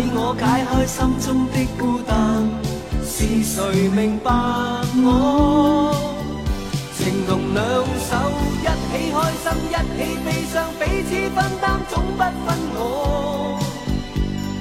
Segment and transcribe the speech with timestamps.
[0.00, 2.48] 替我解开心中的孤单，
[3.04, 4.30] 是谁明白
[5.04, 5.92] 我？
[6.96, 7.62] 情同两
[8.08, 8.16] 手，
[8.62, 12.32] 一起开心，一起悲伤，彼此分担，总不分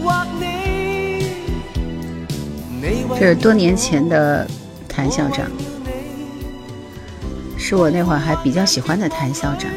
[0.01, 0.03] 我
[3.17, 4.45] 这是多年前的
[4.89, 5.45] 谭校长，
[7.57, 9.71] 是我那会儿还比较喜欢的谭校长。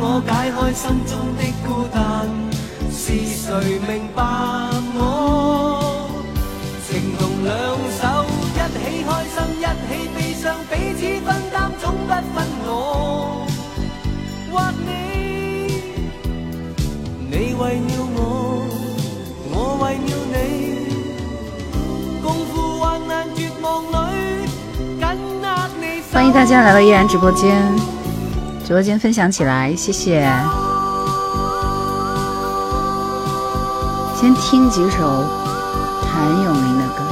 [0.00, 1.98] 我解开心中的孤单，
[2.90, 4.22] 是谁明白
[4.94, 6.08] 我？
[6.88, 7.52] 情同兩
[7.98, 8.02] 手，
[8.54, 12.68] 一起開心，一起悲傷，彼此分擔，總不分我
[14.52, 14.54] 或
[14.86, 14.86] 你。
[17.30, 18.18] 你為了我，
[19.50, 20.36] 我為了你，
[22.22, 24.46] 共赴患難絕望裏，
[25.00, 25.02] 緊
[25.42, 25.46] 握
[25.80, 26.06] 你手。
[26.12, 27.50] 欢迎大家来到依然直播间，
[28.68, 30.20] 直播间分享起来，谢谢。
[34.14, 35.24] 先听几首
[36.02, 37.02] 谭咏麟的歌。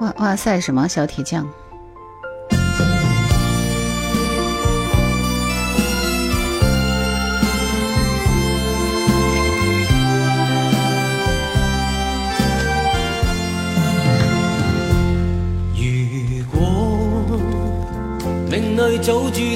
[0.00, 0.60] 哇哇塞！
[0.60, 1.48] 什么小铁匠？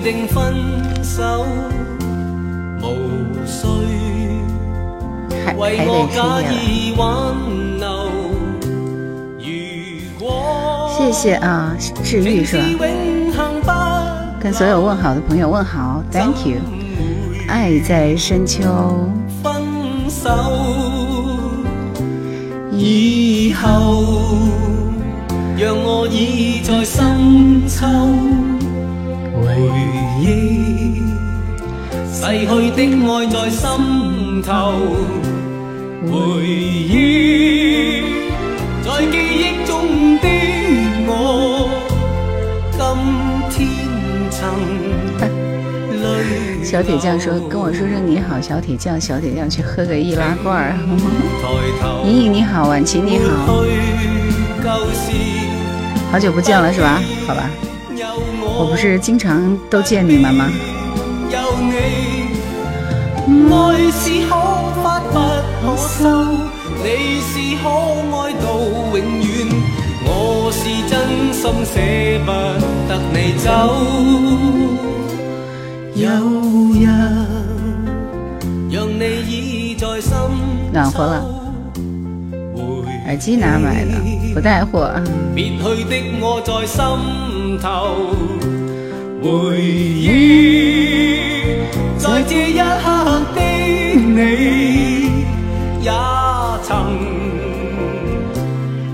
[0.03, 0.55] 定分
[1.03, 1.47] 手，
[2.81, 2.86] 無
[3.47, 3.67] 需
[5.45, 6.42] 还為还我假。
[6.51, 7.07] 意挽
[7.79, 7.86] 留。
[9.39, 12.64] 如果谢谢啊，治愈是吧？
[14.41, 16.57] 跟所有問好的朋友問好，Thank you。
[17.48, 18.62] 愛在深秋，
[19.42, 19.62] 分
[20.08, 20.29] 手
[22.73, 24.02] 以後，
[25.57, 28.52] 讓我倚在深秋回
[30.23, 31.03] 憶，
[32.13, 32.79] 逝去的
[33.09, 33.61] 爱在心
[34.43, 34.51] 头
[36.07, 36.13] 回
[36.47, 38.03] 忆，
[38.85, 39.71] 在记忆中
[40.21, 40.27] 的
[41.07, 41.11] 我，
[43.51, 43.69] 今天
[44.31, 44.39] 曾
[45.91, 46.03] 淚。
[46.65, 50.77] 小铁匠说跟我说声你好，小铁匠，小铁匠去喝个易拉罐兒。
[51.43, 51.49] 抬
[51.81, 53.65] 頭莹莹你好，婉晴你好，
[56.11, 57.01] 好久不见了是吧？
[57.27, 57.51] 好吧，
[58.58, 60.51] 我不是經常都見你們嗎？
[61.30, 61.73] 有你，
[63.51, 63.55] 愛
[63.90, 64.30] 是可
[64.77, 65.14] 不可
[65.77, 66.02] 收，
[66.83, 66.86] 你
[67.20, 68.45] 是可愛到
[68.92, 69.27] 永遠，
[70.05, 70.08] 我
[70.52, 70.92] 是真
[71.33, 71.74] 心捨
[72.24, 72.29] 不
[72.89, 73.46] 得你走。
[75.95, 76.07] 有
[76.73, 76.86] 日
[78.70, 79.30] 讓你倚
[79.74, 80.11] 在心
[80.73, 81.24] 暖和了
[83.07, 83.92] 耳機哪買的？
[84.35, 85.02] 不帶貨啊。
[85.35, 86.83] 別去的我在心
[87.58, 88.14] 頭
[89.23, 89.29] 回
[90.01, 90.08] 憶，
[91.98, 93.40] 在這一刻的
[93.95, 95.24] 你，
[95.83, 95.91] 也
[96.62, 96.70] 曾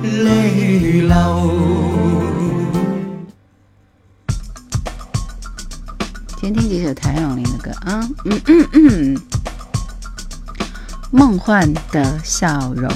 [0.02, 1.14] 淚流。
[6.40, 9.16] 先聽幾首譚詠麟的歌啊，嗯嗯嗯，
[11.12, 12.90] 夢幻的笑容，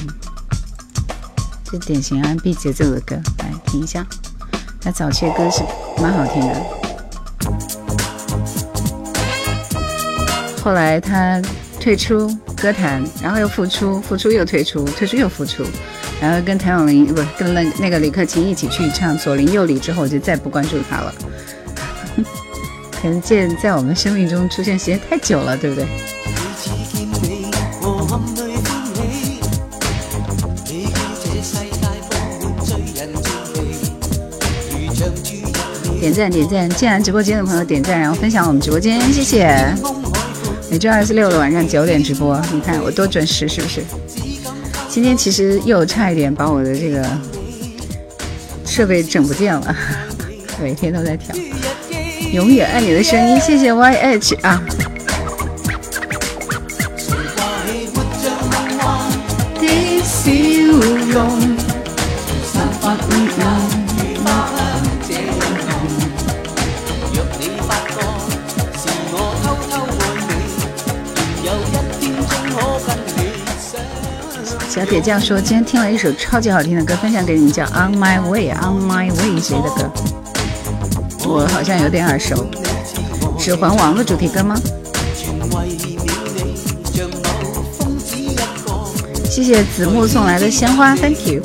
[1.65, 4.07] 這典型 R&B 節奏的歌，來聽一下。
[4.85, 5.63] 他早期的歌是
[6.03, 6.55] 蛮好听的，
[10.63, 11.41] 后来他
[11.79, 15.65] 退出歌坛，然后又复出，复出又退出，退出又复出，
[16.21, 21.15] 然后跟谭咏麟不跟那那个李克勤一起去唱《左邻右里》之后，我就再不关注他了。
[23.01, 25.87] 可能见在我们生命中出现时间太久了，对不对？
[36.03, 39.57] 点赞点赞，进来直播间的朋友点赞，然后分享我们直播间，谢谢。
[40.69, 43.85] 每周二四六的晚上九点直播，你看我多准时，是不是？
[44.89, 47.07] 今天其实又差一点把我的这个
[48.67, 49.77] 设备整不见了，
[50.61, 51.41] 每天都在調。
[52.33, 54.61] 永远爱你的声音，谢谢 YH 啊。
[74.73, 79.93] 小铁匠说，今天听了一首超级好听的歌，分享给你们，叫《On My Way》，On My Way 谁的歌？
[81.27, 82.47] 我好像有点耳熟，
[83.39, 84.59] 《指环王》的主题歌吗？
[89.31, 91.43] 谢谢子木送来的鲜花，Thank you。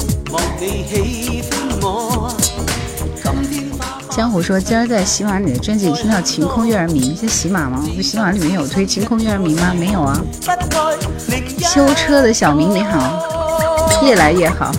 [4.17, 7.87] 江湖说，今儿在喜马里的专辑听到《晴空月儿明》，是喜马吗？
[7.95, 9.75] 不，喜马里面有推《晴空月儿明》吗？
[9.77, 10.19] 没有啊。
[11.61, 13.21] 修车的小明你好，
[14.03, 14.71] 越来越好。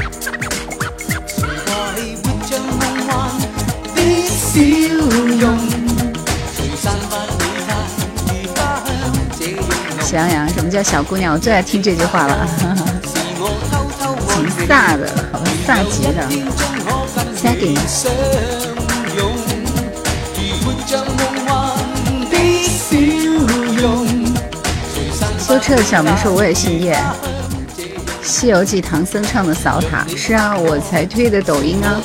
[10.02, 11.32] 喜羊羊，什么叫小姑娘？
[11.35, 12.44] 我最爱听这句话了。
[14.35, 16.26] 挺飒的，好飒极的。
[17.40, 17.79] Second。
[17.87, 18.11] 修
[25.56, 26.94] 车的小明说：“我也姓叶。”
[28.26, 32.00] 《西游记》唐僧唱的扫塔，是啊，我才推的抖音啊。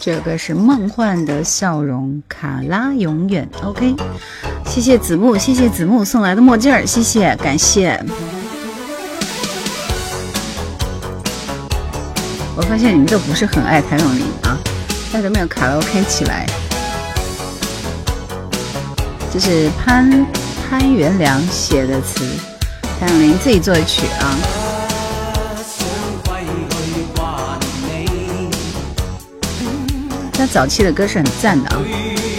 [0.00, 3.94] 这个是梦幻的笑容，卡拉永远 OK。
[4.66, 8.02] 谢谢子木，谢谢子木送来的墨镜儿，谢谢，感谢。
[12.56, 14.58] 我发现你们都不是很爱谭咏麟啊，
[15.12, 16.46] 大家没有卡拉 OK 起来。
[19.32, 20.26] 这是潘
[20.68, 22.24] 潘元良写的词，
[22.98, 24.38] 谭咏麟自己作的曲啊。
[30.32, 31.82] 他早期的歌是很赞的啊，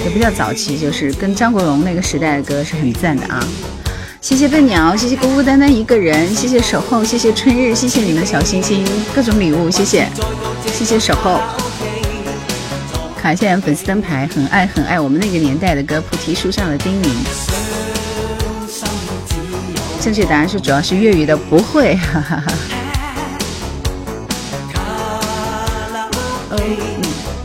[0.03, 3.45] 也不叫早期，就是跟张国荣那个时代的歌是很赞的啊。
[4.21, 10.07] 谢谢笨鸟，谢谢孤孤单单一个人，谢谢守候，谢谢春日，谢谢你们小心心，各种礼物，谢谢，
[10.73, 11.39] 谢谢守候。
[13.21, 17.07] 卡谢粉丝灯牌，很爱很爱我们那个年代的歌，菩提树上的叮咛。
[20.01, 22.51] 正确答案是主要是粤语的，不会，哈哈哈。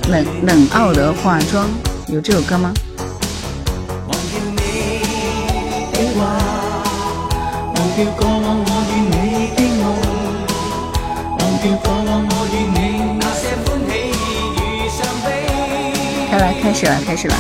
[0.08, 1.68] 冷冷傲的化妆，
[2.06, 2.72] 有这首歌吗？
[5.92, 6.02] 开
[8.04, 8.75] 来，
[16.66, 17.34] 开始了，开始了。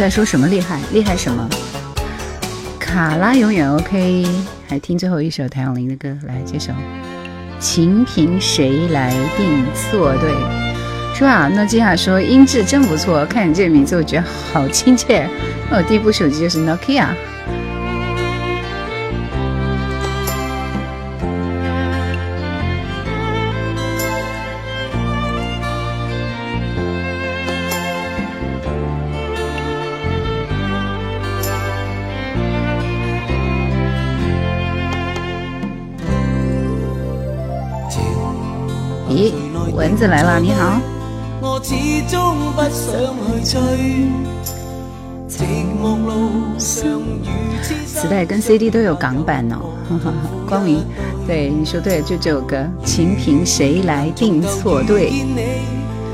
[0.00, 0.80] 在说什么厉害？
[0.94, 1.46] 厉害什么？
[2.78, 4.26] 卡拉永远 OK，
[4.66, 6.72] 还听最后一首谭咏麟的歌，来这首
[7.60, 10.30] 《情凭谁来定错对》，
[11.14, 11.48] 是吧？
[11.48, 15.28] 诺基亚说音质真不错，看你这名字，我觉得好亲切。
[15.70, 17.08] 我第一部手机就是 Nokia。
[40.00, 40.80] 子来了，你好。
[47.86, 49.58] 磁带跟 CD 都有港版哦。
[50.48, 50.82] 光明，
[51.26, 55.12] 对你说对，就这首歌，情凭谁来定错对？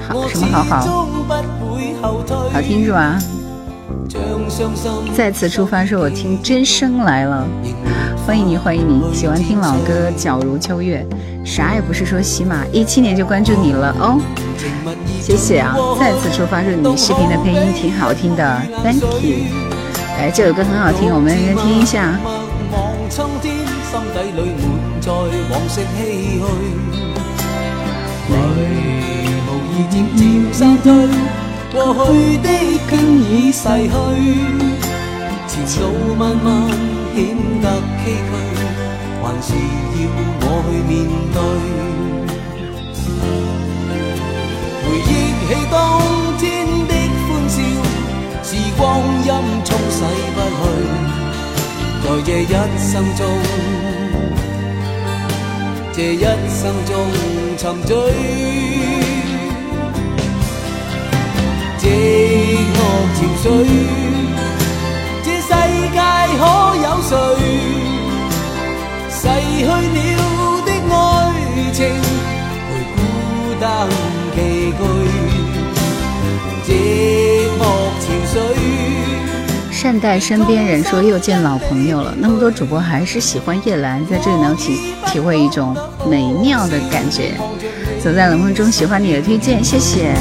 [0.08, 1.06] 好，什么好好？
[2.52, 3.20] 好听是吧？
[5.14, 7.46] 再次出发，说我听真声来了。
[8.26, 11.06] 欢迎你，欢迎你，喜欢听老歌，皎如秋月。
[11.44, 14.20] 啥也不是说喜马一七年就关注你了哦，
[15.22, 15.76] 谢谢啊！
[16.00, 19.46] 再次出发，祝你视频的配音挺好听的，Thank you。
[20.18, 22.18] 哎，这首歌很好听，我们来听一下。
[37.16, 37.24] 显
[37.62, 37.66] 得
[38.04, 38.30] 崎岖
[39.22, 40.04] 还是要
[40.38, 40.92] 我去面
[41.32, 41.38] 对，
[44.84, 45.10] 回忆
[45.48, 45.74] 起当
[46.36, 46.44] 天
[46.86, 46.92] 的
[47.24, 47.56] 欢笑，
[48.44, 48.78] 时光
[49.24, 49.30] 阴
[49.64, 49.98] 冲洗
[50.34, 50.62] 不去，
[52.04, 52.44] 在这一
[52.76, 53.18] 生中，
[55.94, 56.20] 这一
[56.50, 56.92] 生中
[57.56, 57.90] 沉醉。
[63.16, 64.05] 情绪，这世界
[66.38, 66.42] 可
[66.76, 67.10] 有谁
[69.10, 70.20] 逝去了
[70.64, 70.94] 的爱
[71.72, 71.78] 情，
[72.68, 72.96] 会孤
[73.60, 73.64] 单
[74.34, 74.36] 寄
[74.72, 74.78] 居，
[76.64, 76.68] 寂
[77.58, 77.60] 寞
[78.00, 78.34] 情绪。
[79.72, 82.14] 善待身边人，说又见老朋友了。
[82.18, 85.76] 那么多主播还是喜欢叶兰，在这里能体体会一种
[86.08, 87.34] 美妙的感觉。
[88.02, 90.14] 走在冷风中，喜欢你的推荐，谢谢。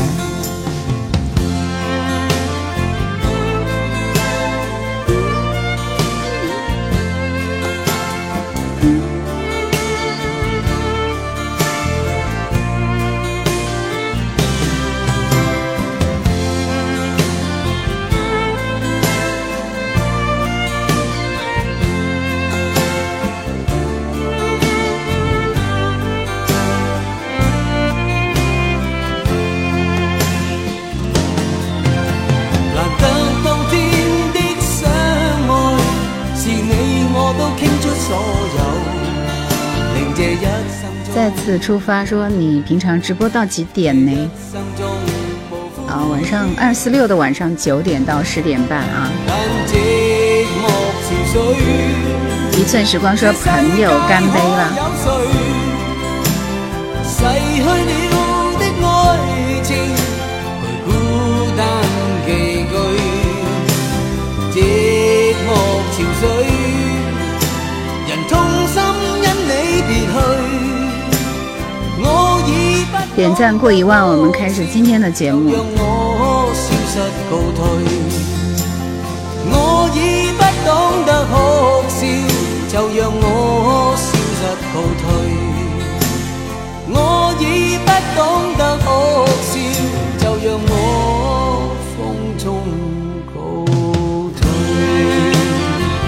[41.25, 44.29] 再次出发，说你平常直播到几点呢？
[45.87, 49.09] 啊，晚上二四六的晚上九点到十点半啊。
[52.51, 54.71] 一寸时光说朋友干杯了。
[73.15, 75.49] 点赞过一万，我们开始今天的节目。
[75.49, 77.63] 讓我消失告退，
[79.47, 80.69] 我已不懂
[81.05, 81.33] 得哭
[81.87, 82.03] 笑，
[82.67, 84.03] 就让我消
[84.35, 84.43] 失
[84.73, 85.07] 告退。
[86.89, 86.93] 我
[87.39, 88.21] 已不懂
[88.57, 88.85] 得哭
[89.41, 89.55] 笑，
[90.19, 91.97] 就让我风
[92.37, 92.43] 中
[93.33, 93.33] 告
[94.35, 94.43] 退。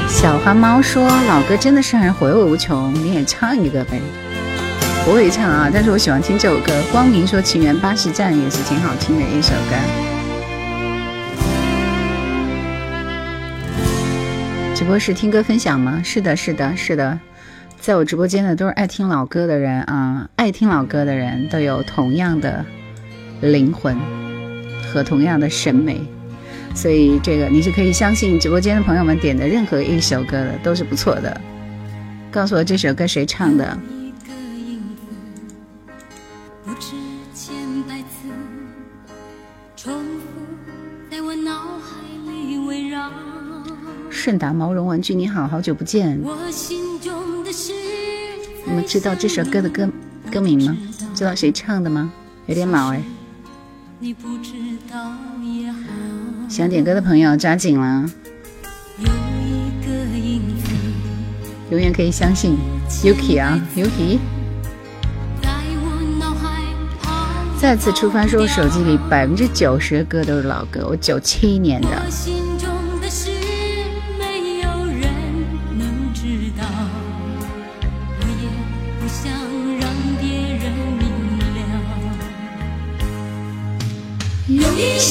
[0.10, 4.02] 小花猫说：“老歌真的是讓人回味无穷，你也唱一个呗。”
[5.08, 6.74] 不会唱啊，但是我喜欢听这首歌。
[6.92, 9.74] 光明说《情缘巴士站》也是挺好听的一首歌。
[14.76, 16.02] 直播室听歌分享吗？
[16.04, 17.18] 是的，是的，是的。
[17.80, 22.66] 在我直播间的都是爱听老歌的人啊，爱听老歌的人都有同样的
[23.40, 23.98] 灵魂
[24.92, 26.02] 和同样的审美，
[26.76, 31.40] 所以这个你是可以相信直播间的朋友们点的任何一首歌的都是不错的。
[32.30, 33.80] 告诉我这首歌谁唱的？
[44.28, 46.20] 顺达毛绒玩具，你好好久不见。
[46.22, 47.52] 我心中的，
[48.66, 49.90] 你们知道这首歌的歌
[50.30, 50.76] 歌名吗？
[51.16, 52.12] 知道谁唱的吗？
[52.46, 53.02] 有点老哎。
[54.00, 54.52] 你不知
[54.92, 55.80] 道也好。
[56.50, 58.06] 想点歌的朋友抓紧了，
[58.98, 60.74] 有一个影子，
[61.72, 62.58] 永远可以相信
[63.02, 64.20] Yuki 啊，Yuki。
[67.62, 71.88] 再次出发说，手机里百分之九十的歌都是老歌，我九七年的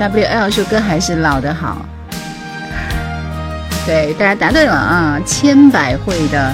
[0.00, 1.86] WL 說歌还是老的好，
[3.86, 5.20] 对，大家答对了啊！
[5.24, 6.52] 千百惠的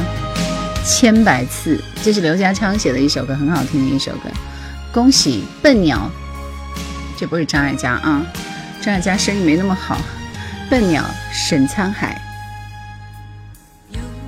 [0.85, 4.29] 千百次，这是刘家昌写的一首歌，很好听的一首歌。
[4.93, 6.11] 恭喜笨鸟，
[7.17, 8.23] 这不是张艾嘉啊，
[8.83, 9.99] 张艾嘉生意没那么好。
[10.69, 12.21] 笨鸟沈沧海，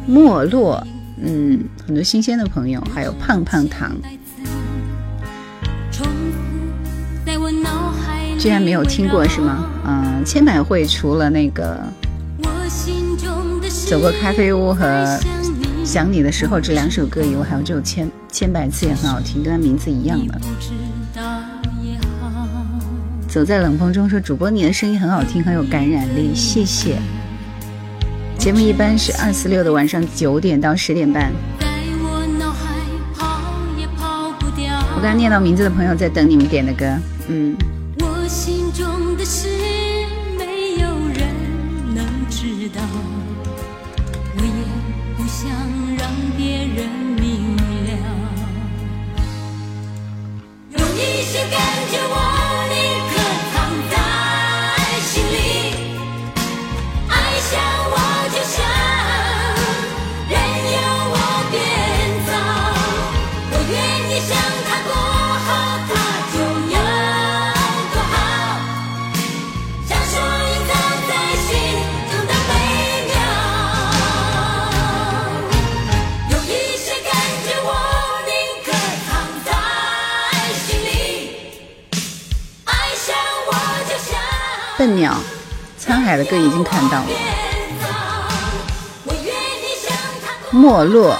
[0.06, 0.84] 沒落，
[1.22, 3.92] 嗯，很多新鲜的朋友，还有胖胖糖。
[5.92, 6.10] 重复
[7.24, 7.91] 在我脑
[8.42, 9.70] 居然没有听过是吗？
[9.86, 11.78] 嗯，千百惠除了那个
[13.88, 15.16] 走过咖啡屋和
[15.84, 20.40] 想你的时候这两首歌以外，还有这首千千百次也很好听，跟它名字一样的。
[23.28, 26.96] 走在冷风中说主播你的声音很好听，很有感染力，谢谢。
[28.38, 31.30] 节目一般是二四六的晚上九点到十点半。
[34.96, 35.16] 我刚。
[35.16, 36.92] 念到名字的朋友在等你们点的歌，
[37.28, 37.56] 嗯，
[84.82, 85.16] 笨鸟，
[85.80, 87.06] 沧海的歌已经看到了。
[90.50, 91.16] 没落，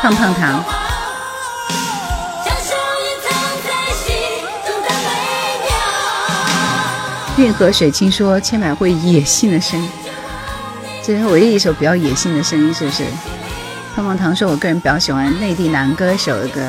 [0.00, 0.64] 胖胖糖，
[7.36, 9.90] 运河水清说千百惠野性的声音，
[11.04, 13.02] 这是唯一一首比较野性的声音，是不是？
[13.96, 16.60] 胖胖糖说，我个人比较喜欢内地男歌手的歌。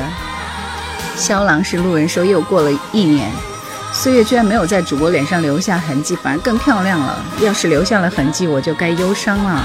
[1.16, 3.32] 肖郎是路人说，又过了一年，
[4.04, 7.26] 岁月居然没有在主播脸上留下痕迹，反而更漂亮了。
[7.40, 9.64] 要是留下了痕迹，我就该忧伤了。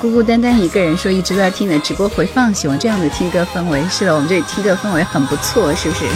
[0.00, 3.84] 孤孤单单一个人说，一直都在听的直播回放，喜欢这样的听歌氛围。
[3.90, 6.06] 是的，我们这里听歌氛围很不错，是不是？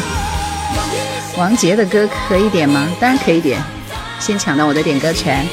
[1.37, 2.89] 王杰的歌可以点吗？
[2.99, 3.63] 当然可以点，
[4.19, 5.47] 先抢到我的点歌权。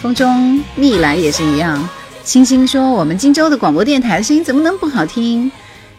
[0.00, 1.88] 风中蜜来也是一样。
[2.22, 5.50] 星星说：“我们荆州的广播电台的声音怎么能不好听？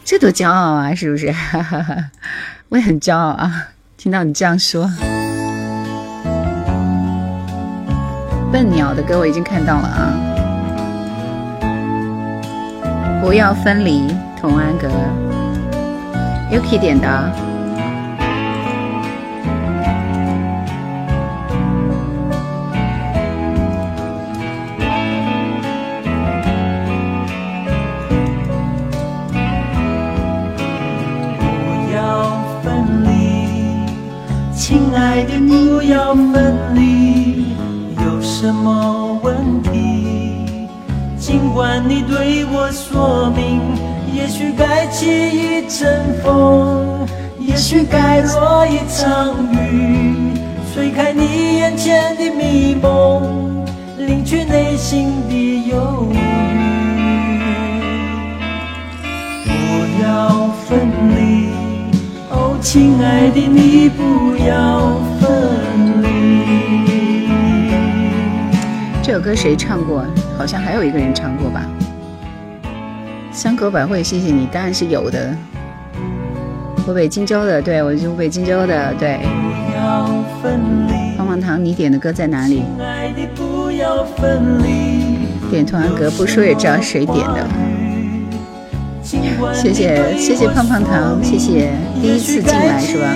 [0.06, 1.36] 这多骄傲啊，是不是？
[2.70, 4.90] 我也很骄傲啊，听到你这样说。”
[8.54, 10.14] 笨鸟的歌我已经看到了啊。
[13.22, 14.08] 不要分离，
[14.40, 14.88] 童安格
[16.50, 17.47] ，Yuki 点的。
[35.90, 37.46] 要分离，
[38.04, 40.46] 有什么问题？
[41.18, 43.62] 尽管你对我说明，
[44.14, 47.08] 也许该起一阵风，
[47.40, 50.34] 也许该落一场雨，
[50.74, 53.66] 吹开你眼前的迷蒙，
[53.98, 56.18] 领去内心的忧郁。
[59.46, 61.50] 不要分离，
[62.30, 65.07] 哦，亲爱的，你不要
[69.28, 70.06] 歌谁唱过？
[70.38, 71.66] 好像还有一个人唱过吧。
[73.30, 75.36] 香口百惠，谢谢你，当然是有的。
[76.86, 79.20] 湖北荆州的，对我是湖北荆州的，对。
[79.20, 82.64] 不要分离，棒棒糖，你点的歌在哪里？
[85.52, 87.46] 点童安格，不说也知道谁点的。
[89.54, 93.14] 谢谢谢谢胖胖糖，谢谢第一次进来是吧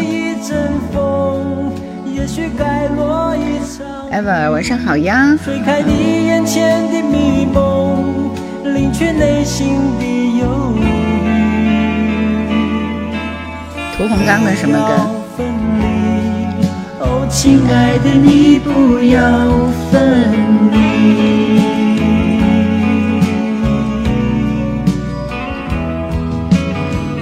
[4.12, 8.32] ？ever 晚上好呀，吹开你眼前的迷蒙，
[8.74, 10.06] 领去内心的
[10.40, 10.82] 忧郁。
[13.98, 14.82] 屠洪刚的什么歌？
[15.38, 15.48] 不要分
[15.80, 15.84] 离
[17.00, 18.70] 哦，亲爱的，你不
[19.06, 19.18] 要
[19.90, 19.94] 分
[20.72, 20.76] 离。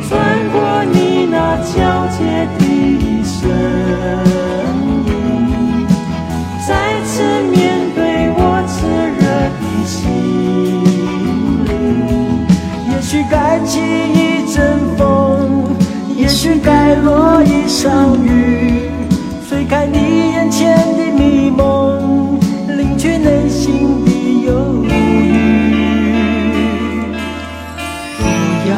[0.08, 0.10] 穿
[0.52, 0.58] 过
[0.92, 1.70] 你那皎
[2.10, 2.18] 洁
[2.58, 2.62] 的
[3.24, 3.38] 身
[4.26, 4.29] 影，
[13.70, 15.76] 起一阵风，
[16.18, 18.90] 也许该落一场雨，
[19.48, 24.12] 吹开你眼前的迷蒙，领去内心的
[24.48, 24.90] 忧郁。
[28.18, 28.24] 不
[28.72, 28.74] 要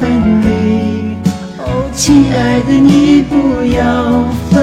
[0.00, 0.10] 分
[0.42, 1.14] 离，
[1.58, 4.56] 哦，亲爱的，你不要分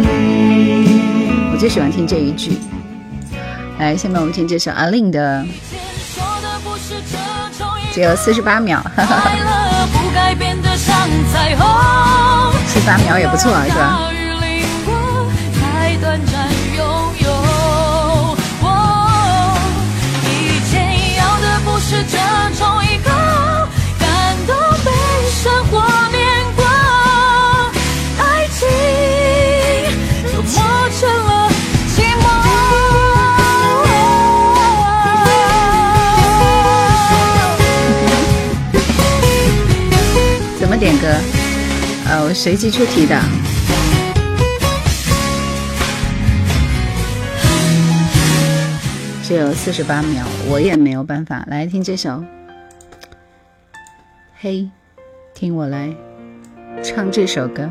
[0.00, 0.06] 离。
[1.52, 2.52] 我最喜欢听这一句。
[3.80, 5.44] 来，下面我们听这首阿令的，
[7.94, 8.82] 只有四十八秒。
[12.66, 14.10] 四十八秒也不错，是吧？
[42.34, 43.18] 随机出题的。
[49.22, 52.22] 只有四十八秒，我也没有办法来听这首。
[54.34, 54.68] 嘿，
[55.32, 55.94] 听我来
[56.82, 57.70] 唱这首歌。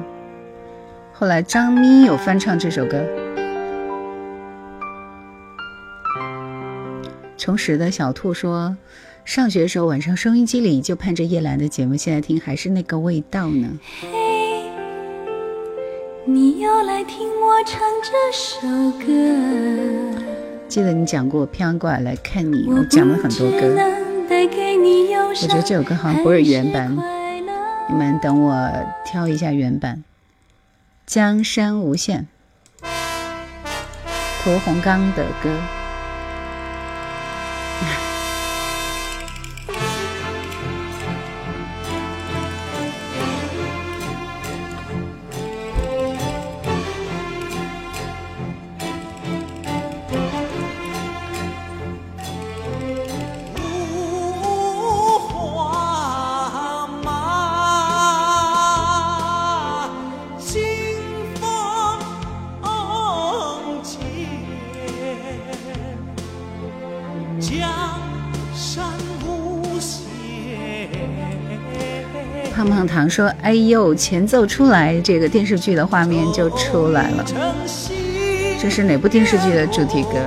[1.12, 3.06] 后来张咪有翻唱这首歌。
[7.38, 8.76] 重拾的小兔说，
[9.26, 13.70] 上学的时候晚上收音机里就盼着叶兰的节目，现在听还是那个味道呢。
[16.26, 18.68] 嘿，你又来听我唱这首
[19.00, 19.06] 歌。
[20.68, 23.76] 记得你讲过《漂洋过海来看你》，我讲了很多歌。
[23.76, 26.96] 我我觉得这首歌好像不是原版，
[27.90, 28.72] 你们等我
[29.06, 30.04] 挑一下原版。
[31.06, 32.26] 江山无限，
[34.44, 35.50] 屠洪刚的歌。
[73.14, 77.24] 说：“哎呦，前奏出来，这个电视剧的画面就出来了。
[78.60, 80.18] 这是哪部电视剧的主题歌？”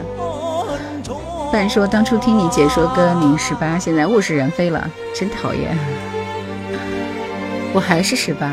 [1.53, 5.77] 半说：“当初听你解说歌，您十八，现在物是人非了，真讨厌。
[7.72, 8.53] 我还是十八，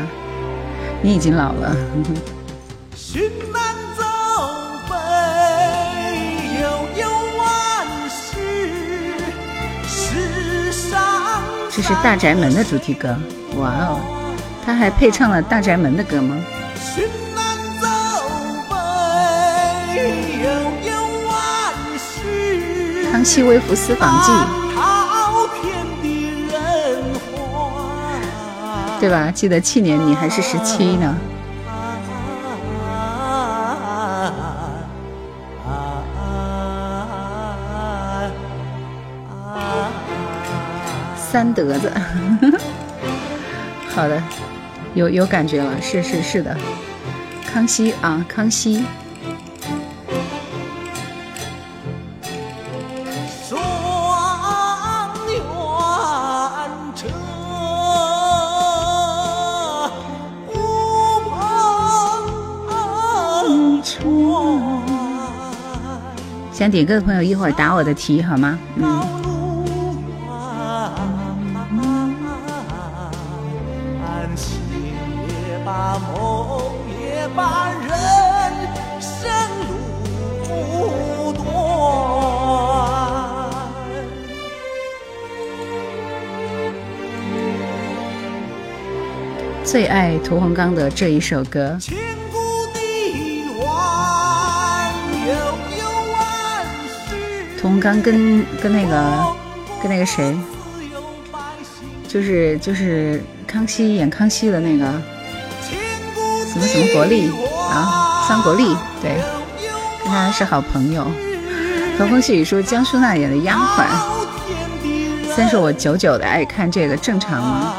[1.00, 1.76] 你已经老了。
[11.70, 13.16] 这是大宅门的主题歌，
[13.58, 14.23] 哇哦！
[14.64, 16.36] 他还配唱了大宅门的歌吗？
[23.12, 24.32] 康熙微服私访记，
[29.00, 29.30] 对吧？
[29.30, 31.16] 记得去年你还是十七呢。
[41.16, 41.92] 三德子，
[43.94, 44.22] 好的，
[44.94, 46.56] 有有感觉了，是是是的，
[47.52, 48.84] 康熙啊，康熙，
[53.46, 53.62] 双。
[66.52, 68.56] 想点歌的朋友一会儿答我的题好吗？
[68.76, 69.02] 嗯，
[89.74, 91.76] 最爱屠洪刚的这一首歌，
[97.60, 99.26] 屠洪刚跟跟那个
[99.82, 100.32] 跟那个谁，
[102.06, 104.84] 就是就是康熙演康熙的那个。
[106.46, 107.28] 什么什么国力
[107.68, 109.16] 啊，桑国立，对，
[110.04, 111.04] 跟他是好朋友。
[111.98, 113.88] 和风细雨说江疏娜演的丫鬟，
[115.34, 117.74] 虽然说我久久的爱看这个，正常吗？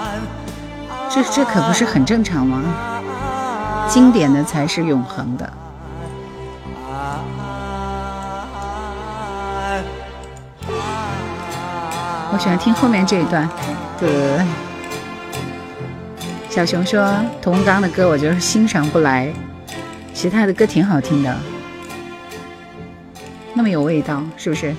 [1.15, 2.61] 这这可不是很正常吗？
[3.87, 5.49] 经典的才是永恒的。
[12.33, 13.47] 我喜欢听后面这一段。
[13.97, 14.45] 对，
[16.49, 17.09] 小熊说
[17.41, 19.31] 屠洪刚的歌我就是欣赏不来，
[20.13, 21.33] 其他的歌挺好听的，
[23.53, 24.75] 那么有味道，是不是？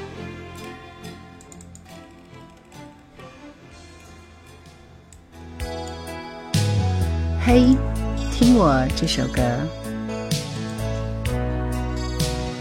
[8.96, 9.42] 这首歌。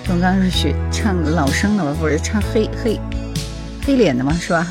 [0.10, 1.96] 我刚是学唱老生的吗？
[1.98, 3.00] 不是唱黑黑
[3.86, 4.34] 黑脸的吗？
[4.34, 4.68] 是吧？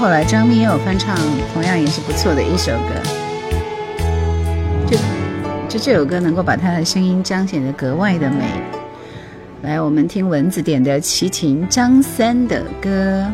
[0.00, 1.14] 后来张斌也有翻唱，
[1.52, 2.88] 同样也是不错的一首歌。
[4.88, 4.96] 就
[5.68, 8.46] 就这首歌能够把他的声音彰显得格外的美。
[9.60, 13.30] 来，我们听蚊子点的齐秦张三的歌。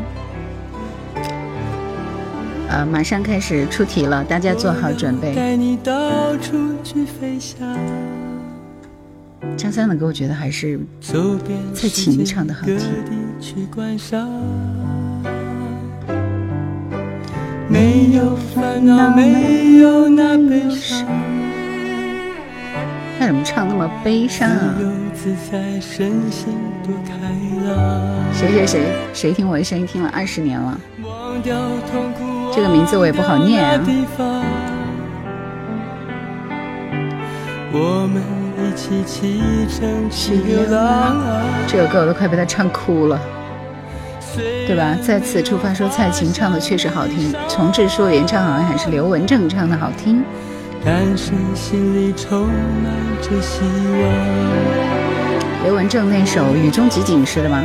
[2.69, 5.37] 呃，马上开始出题了，大家做好准备。
[5.37, 7.61] 带你到处去飞翔，
[9.57, 10.81] 张三的歌我觉得还是
[11.73, 12.77] 蔡琴唱的好听
[17.77, 21.07] 没有烦恼，没有那悲伤，
[23.19, 24.75] 他怎么唱那么悲伤啊？
[25.13, 27.13] 自在，身心多开
[27.69, 28.25] 朗。
[28.33, 28.81] 谁谁谁
[29.13, 30.81] 谁听我的声音听了二十年了？
[31.03, 31.55] 忘掉
[31.93, 33.79] 痛苦，这个名字我也不好念啊
[37.73, 38.23] 我们
[38.57, 41.15] 一起启程去流浪，
[41.67, 43.21] 这首歌我都快被他唱哭了，
[44.67, 44.97] 对吧？
[45.01, 50.25] 再次出发说蔡琴唱的确实好听，重置说原唱好像还是刘文正唱的好听。
[50.85, 54.03] 但是心里充满着希望。
[55.65, 57.63] 刘文正那首《雨中集景》是的吗？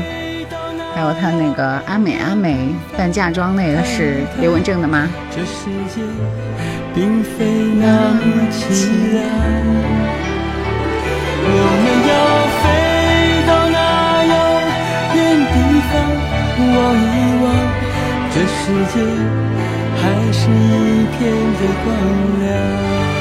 [0.94, 5.10] 还有他那个阿美阿美扮嫁妆那个是刘文正的吗？
[5.30, 6.02] 这世界
[6.94, 7.46] 并非
[7.80, 9.24] 那么凄凉，
[16.74, 17.46] 望一望，
[18.34, 18.62] 这世
[18.94, 18.96] 界
[20.02, 21.20] 还是一片
[21.60, 21.88] 的光
[22.40, 23.21] 亮。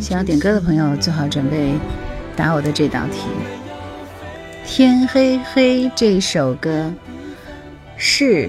[0.00, 1.74] 想要点歌的朋友做好准备，
[2.34, 3.18] 答我的这道题。
[4.64, 6.90] 天黑黑这首歌
[7.98, 8.48] 是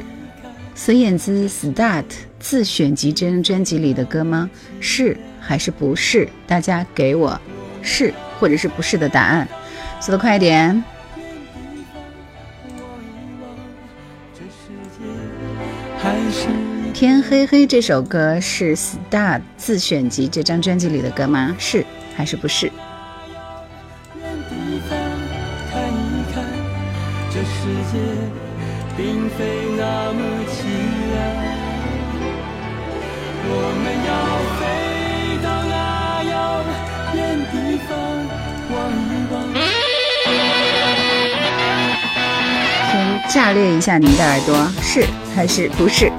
[0.73, 2.03] 孙燕姿《Start》
[2.39, 4.49] 自选集真专辑里的歌吗？
[4.79, 6.29] 是还是不是？
[6.47, 7.37] 大家给我
[7.81, 9.45] 是或者是不是的答案，
[9.99, 10.81] 速度快一点。
[17.29, 21.53] 嘿嘿这首歌是 Star 自选集这张专辑里的歌吗？
[21.59, 21.85] 是
[22.15, 22.71] 还是不是？
[28.95, 29.43] 并非
[29.77, 30.63] 那么凄
[31.11, 31.15] 凉。
[33.49, 33.51] 我
[33.83, 34.09] 们要
[34.57, 34.63] 飞
[35.43, 36.33] 到那遥
[37.13, 37.17] 远
[37.51, 37.53] 地
[37.89, 37.91] 方
[38.71, 39.35] 望一望。
[42.89, 42.95] 先
[43.29, 46.09] 炸裂一下您的耳朵，是还是不是？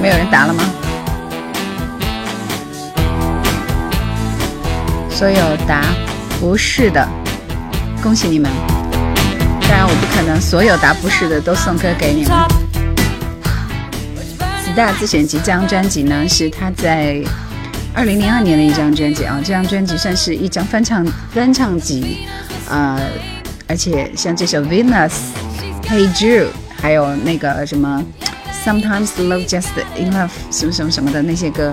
[0.00, 0.62] 没有人答了吗？
[5.10, 5.82] 所有答
[6.38, 7.08] 不是的，
[8.02, 8.50] 恭喜你们！
[9.62, 12.30] 当然，我不可能所有答不是的都送歌给你们。
[14.62, 17.22] Star 自选集这张专辑呢，是他在
[17.94, 22.26] 二零零二年的一张专辑啊，这张专辑算是一张翻唱翻唱集，
[22.68, 23.00] 呃，
[23.66, 25.12] 而且像这首 Venus、
[25.88, 26.48] Hey Jude，
[26.80, 28.04] 还有那个什么
[28.66, 31.72] Sometimes Love Just enough，什么什么什么的那些歌，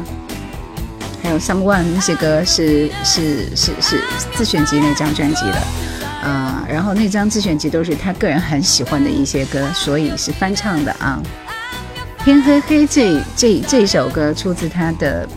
[1.24, 4.00] 还有 Someone 那些歌是是是是
[4.36, 5.58] 自选集那张专辑的。
[6.22, 11.20] 啊、然后那张自选集都是他个人很喜欢的一些歌，所以是翻唱的啊。
[12.24, 15.28] 天黑黑这这这首歌出自他的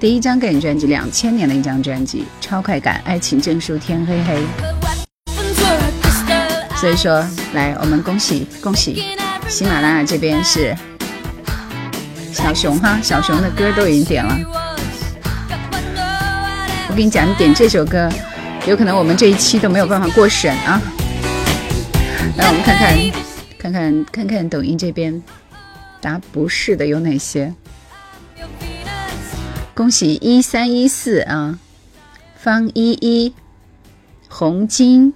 [0.00, 4.34] 第一张个人专辑，两千年的一张专辑《超快感爱情证书天黑黑》。
[6.76, 9.16] 所以说，来我们恭喜恭喜
[9.48, 10.76] 喜马拉雅这边是
[12.32, 14.38] 小熊哈，小熊的歌都已经点了。
[16.88, 18.10] 我跟你讲，你点这首歌，
[18.66, 20.80] 有可能我们这一期都没有办法过审啊。
[22.36, 22.94] 来，我们看看
[23.58, 25.22] 看看看看抖音这边
[26.00, 27.52] 答不是的有哪些。
[29.74, 31.58] 恭喜一三一四啊，
[32.36, 33.32] 方依依
[34.28, 35.14] 红金、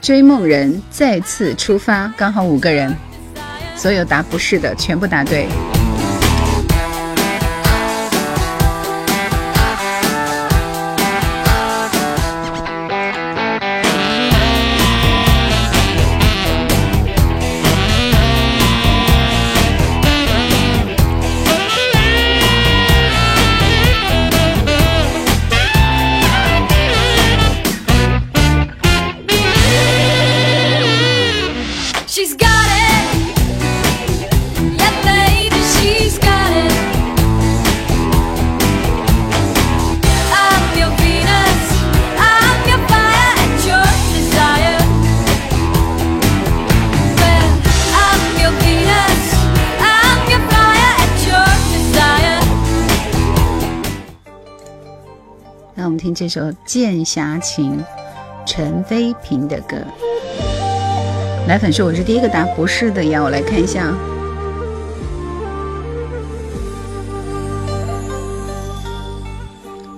[0.00, 2.96] 追梦人再次出发，刚好五个人，
[3.78, 5.46] 所有答不是的全部答对。
[56.18, 57.78] 这首《剑侠情》，
[58.44, 59.76] 陈飞平的歌。
[61.46, 63.96] 奶粉说我是第一个答不是的呀，我来看一下。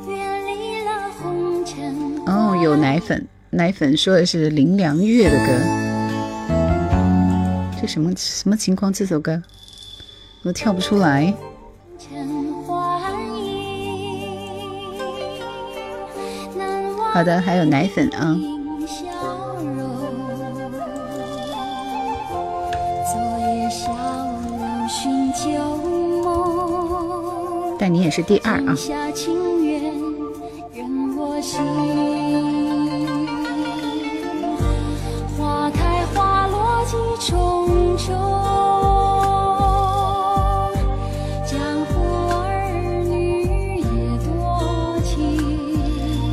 [0.07, 2.21] 远离了红尘。
[2.27, 5.53] 哦，有奶粉，奶粉说的是林良月的歌。
[7.81, 8.93] 这什么什么情况？
[8.93, 9.43] 这首歌
[10.43, 11.33] 我跳不出来。
[17.13, 18.37] 好的，还有奶粉啊。
[27.79, 28.77] 但你也是第二啊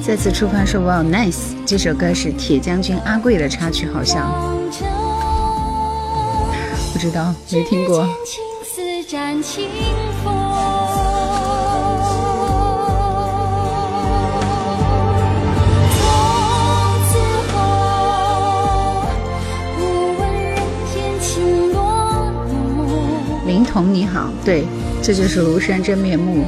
[0.08, 4.32] 再次出发说哇 nice，这首歌是铁将军阿贵的插曲，好像
[6.94, 8.08] 不知道没听过。
[23.46, 24.64] 林童你好，对，
[25.04, 26.46] 这就是庐山真面目。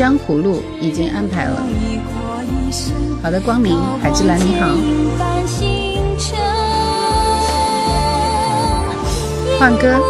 [0.00, 1.62] 江湖路已经安排了。
[3.22, 6.38] 好的，光明海之蓝你好，平凡星辰。
[9.58, 10.00] 换歌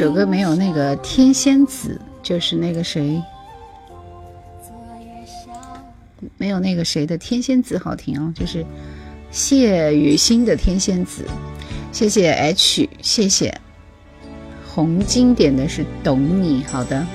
[0.00, 3.22] 首歌没有那个天仙子，就是那个谁，
[6.38, 8.64] 没有那个谁的天仙子好听哦，就是
[9.30, 11.26] 谢雨欣的天仙子。
[11.92, 13.54] 谢谢 H，谢谢
[14.66, 17.06] 红经典的是懂你，好的。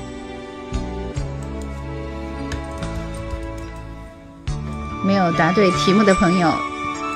[5.03, 6.53] 没有答对题目的朋友，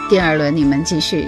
[0.10, 1.28] 第二轮你们继续。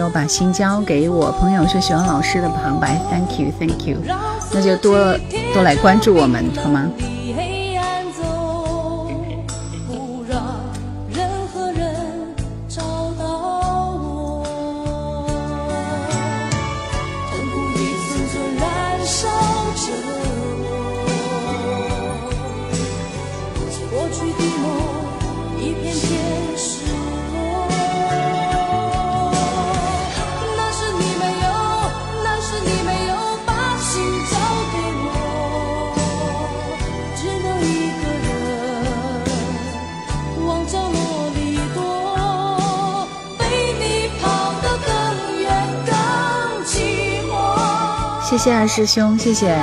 [0.00, 3.98] 有把心交给我，朋友是喜欢老师的旁白，Thank you，Thank you，
[4.52, 4.98] 那就多
[5.52, 6.90] 多来关注我们好吗？
[48.42, 49.54] 谢二师兄，谢谢。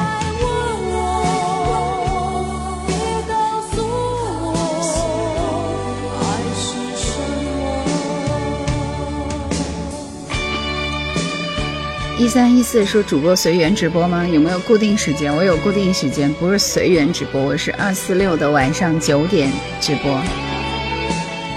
[12.20, 14.28] 一三一四说主播随缘直播吗？
[14.28, 15.36] 有没有固定时间？
[15.36, 19.52] 我有固定时间，不是随缘直播，我是二四六的晚上九点
[19.82, 20.22] 直播，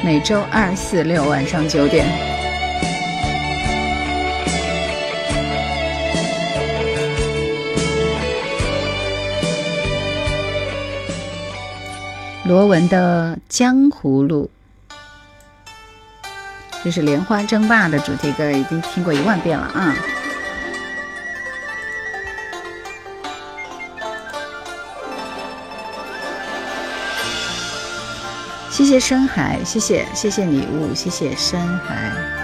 [0.03, 2.30] 每周二四六晚上九点。
[12.51, 14.51] 罗文的《江湖路》，
[16.83, 19.95] 这是《莲花争霸》的主题歌，已经听过一万遍了啊！
[28.69, 32.40] 谢谢深海，谢谢谢谢礼物，谢谢深海。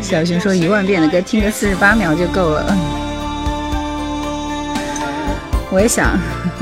[0.00, 2.66] 小熊说一万遍的歌听个四十八秒就够了。
[2.70, 3.04] 嗯
[5.70, 6.16] 我也想，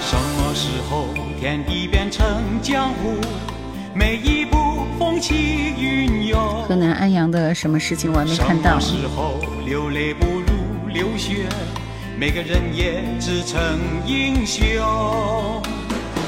[0.00, 1.06] 什么时候
[1.38, 2.26] 天地变成
[2.60, 3.14] 江湖？
[3.94, 6.64] 每一步风起云涌。
[6.64, 9.02] 河南安阳的什么事情我还没看到什么。
[9.02, 10.46] 时候流泪不如
[10.92, 11.46] 流血？
[12.18, 15.62] 每个人也只成英雄。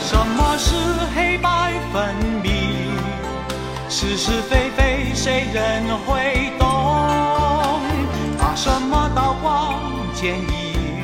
[0.07, 0.73] 什么是
[1.17, 2.53] 黑白分明？
[3.89, 6.69] 是是非非，谁人会懂？
[8.39, 9.75] 怕什么刀光
[10.15, 11.03] 剑影？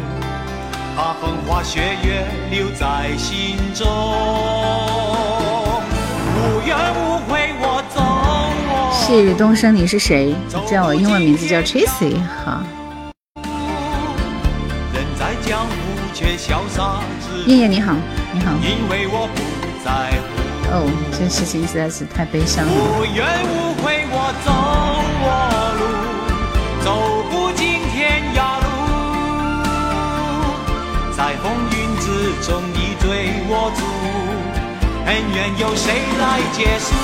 [0.96, 3.88] 把风花雪月留在心中。
[6.36, 10.32] 无怨无悔，我走我细雨东升，你是谁？
[10.70, 12.20] 叫我英文名字叫 Tracy。
[12.44, 12.62] 好，
[17.46, 17.92] 燕燕你好，
[18.32, 18.52] 你好。
[18.62, 19.42] 因为我不
[19.84, 19.90] 在
[20.22, 20.24] 乎。
[20.70, 22.72] 哦，这事情实在是太悲伤了。
[22.72, 24.52] 无怨无悔，我走
[25.24, 25.26] 我
[25.76, 25.82] 路，
[26.84, 26.86] 走
[27.30, 28.66] 不尽天涯路。
[31.16, 32.06] 在风云之
[32.46, 33.82] 中，你追我逐，
[35.06, 36.94] 恩怨由谁来结束？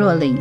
[0.00, 0.34] 若琳，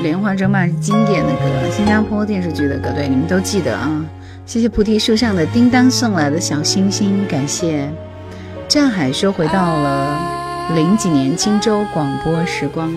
[0.02, 4.04] 《莲花争霸》是经典的歌，新加坡电视剧的歌，对你们都记得啊。
[4.44, 7.88] 谢谢菩提树上的叮当送来的小星星，感谢
[8.66, 12.92] 战海说回到了零几年荆州广播时光。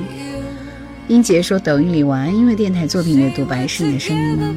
[1.07, 4.55] 英杰说抖音里晚安音乐电台作品的独白是你的声音吗？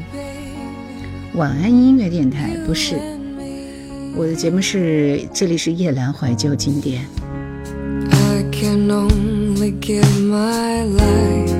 [1.35, 2.97] 晚安音乐电台不是，
[4.17, 7.05] 我的节目是这里是夜阑怀旧经典。
[8.11, 8.89] I can
[9.61, 11.51] only give my life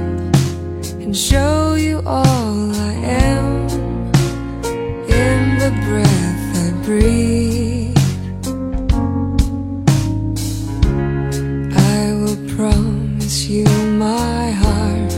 [1.03, 3.69] and show you all I am
[5.07, 7.99] in the breath I breathe.
[11.77, 13.67] I will promise you
[13.99, 15.13] my heart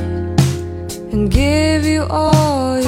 [1.12, 2.80] and give you all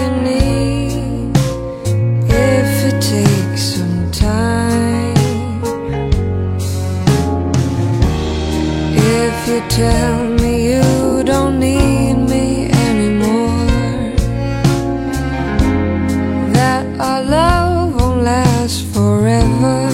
[9.54, 13.52] If you tell me you don't need me anymore,
[16.52, 19.88] that our love won't last forever.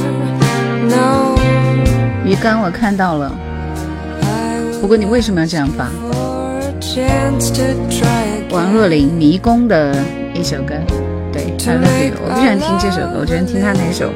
[0.88, 1.36] No,
[2.24, 3.30] 鱼竿我看到了
[4.80, 5.90] 不过你为什么要这样发
[8.50, 9.94] 王.若琳《迷宫》的
[10.32, 10.72] 一首歌，
[11.34, 12.14] 对，I love you。
[12.24, 14.10] 我不喜欢听这首歌，我喜欢听他那首。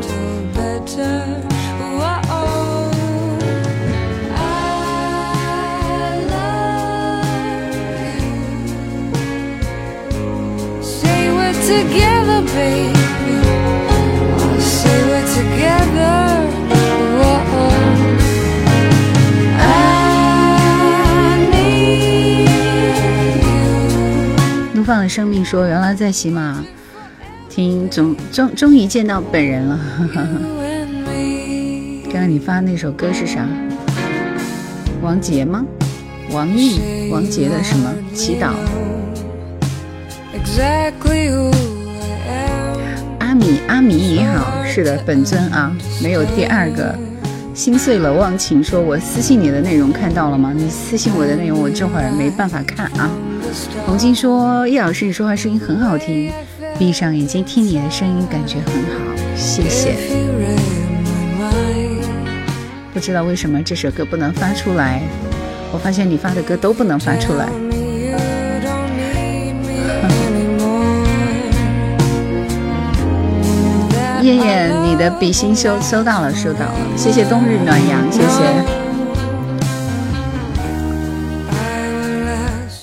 [11.65, 12.93] together, baby.
[24.87, 26.63] 《放的生命》说，原来在喜马
[27.49, 29.81] 听，终终终于见到本人了。
[32.05, 33.49] 刚刚你发的那首歌是啥？
[35.01, 35.65] 王杰吗？
[36.33, 37.09] 王毅？
[37.11, 37.91] 王杰的什么？
[38.13, 38.53] 祈祷。
[43.19, 46.97] 阿米，阿米你好，是的，本尊啊，没有第二个
[47.53, 50.53] 心碎了忘情说，我私信你的内容看到了吗？
[50.55, 53.11] 你私信我的内容我这会儿没办法看啊。
[53.85, 56.31] 红金说，叶老师你说话声音很好听，
[56.79, 59.01] 闭上眼睛听你的声音感觉很好，
[59.37, 59.97] 谢谢。
[62.93, 65.03] 不知道为什么这首歌不能发出来，
[65.73, 67.49] 我发现你发的歌都不能发出来
[74.25, 78.65] 燕燕，你的比心收收到了，收到了，谢谢冬日暖阳，谢谢。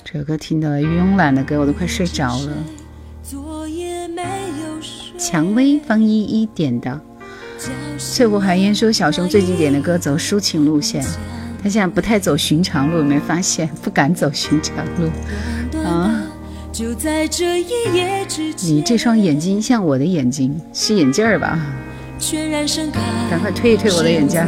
[0.04, 2.54] 这首歌听得慵懒的歌，我都快睡着了。
[5.18, 7.02] 蔷薇方依依点的，
[7.98, 11.04] 翠湖寒烟说小熊最近点的歌走抒情路线，
[11.64, 13.68] 他现在不太走寻常路，有没有发现？
[13.82, 15.10] 不敢走寻常路！
[16.72, 21.60] 就在这一夜之间，你这双眼睛像我的眼睛，是眼镜儿吧？
[22.18, 24.48] 全然盛开，赶快推一推我的眼镜儿。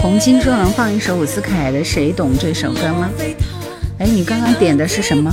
[0.00, 3.10] 红金说能放一首伍思凯的《谁懂》这首歌吗？
[3.98, 5.32] 哎，你刚刚点的是什么？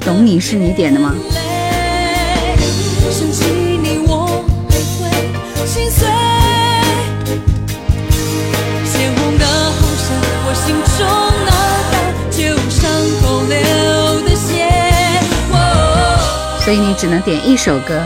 [0.00, 1.14] 懂你是你点的吗？
[16.64, 18.02] 所以你只能点一首歌。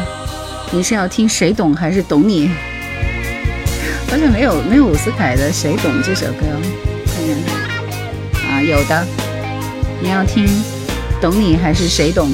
[0.72, 2.48] 你是要听《谁懂》还是《懂你》？
[4.18, 6.40] 好像没有没有伍思凯的《谁懂》这首歌，
[7.06, 7.14] 看
[8.42, 9.06] 看啊，有的。
[10.02, 10.44] 你要听
[11.20, 12.28] 《懂你》还是《谁懂》？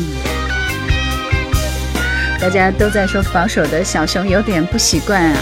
[2.40, 5.36] 大家都在说保守的小熊有点不习惯啊。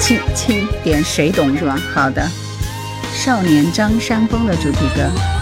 [0.00, 1.78] 轻轻点《谁懂》是吧？
[1.94, 2.28] 好的，
[3.14, 5.41] 少年张三丰的主题歌。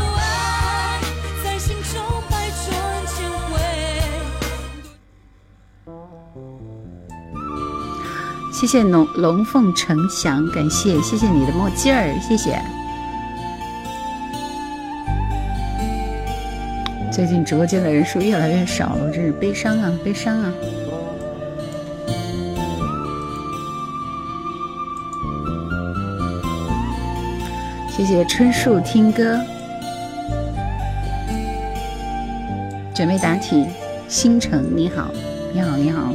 [8.61, 12.62] 谢谢龙龙凤呈祥，感谢谢谢你的墨镜儿，谢谢。
[17.11, 20.52] 最近直播间的人数越来越少了，真是悲伤啊，悲伤啊！
[27.88, 29.40] 谢谢春树听歌，
[32.94, 33.64] 准备答题。
[34.06, 35.11] 星辰你好，
[35.54, 36.14] 你好，你好。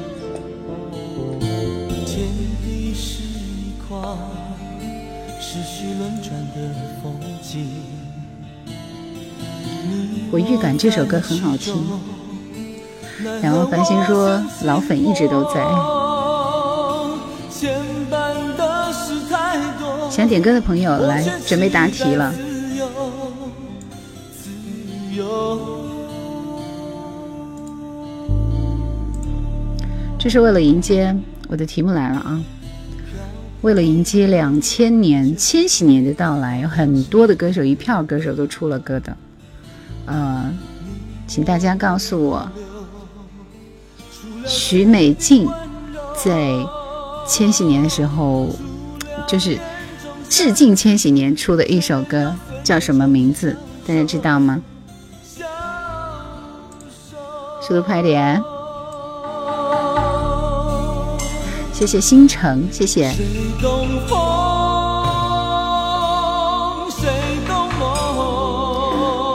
[10.31, 11.75] 我预感这首歌很好听。
[13.41, 15.63] 然后繁星说老粉一直都在。
[20.09, 22.33] 想点歌的朋友来准备答题了。
[30.17, 31.15] 这是为了迎接
[31.47, 32.41] 我的题目来了啊！
[33.61, 39.17] 为了迎接两千年、千禧年的到来，有很多的歌手，一票歌手都出了歌的。
[40.05, 40.53] 呃，
[41.25, 42.47] 请大家告诉我，
[44.45, 45.49] 许美静
[46.23, 46.53] 在
[47.27, 48.49] 千禧年的时候，
[49.27, 49.57] 就是
[50.29, 53.57] 致敬千禧年出的一首歌，叫什么名字？
[53.87, 54.61] 大家知道吗？
[57.61, 58.39] 速度快点！
[61.77, 63.11] 谢谢星辰，谢谢。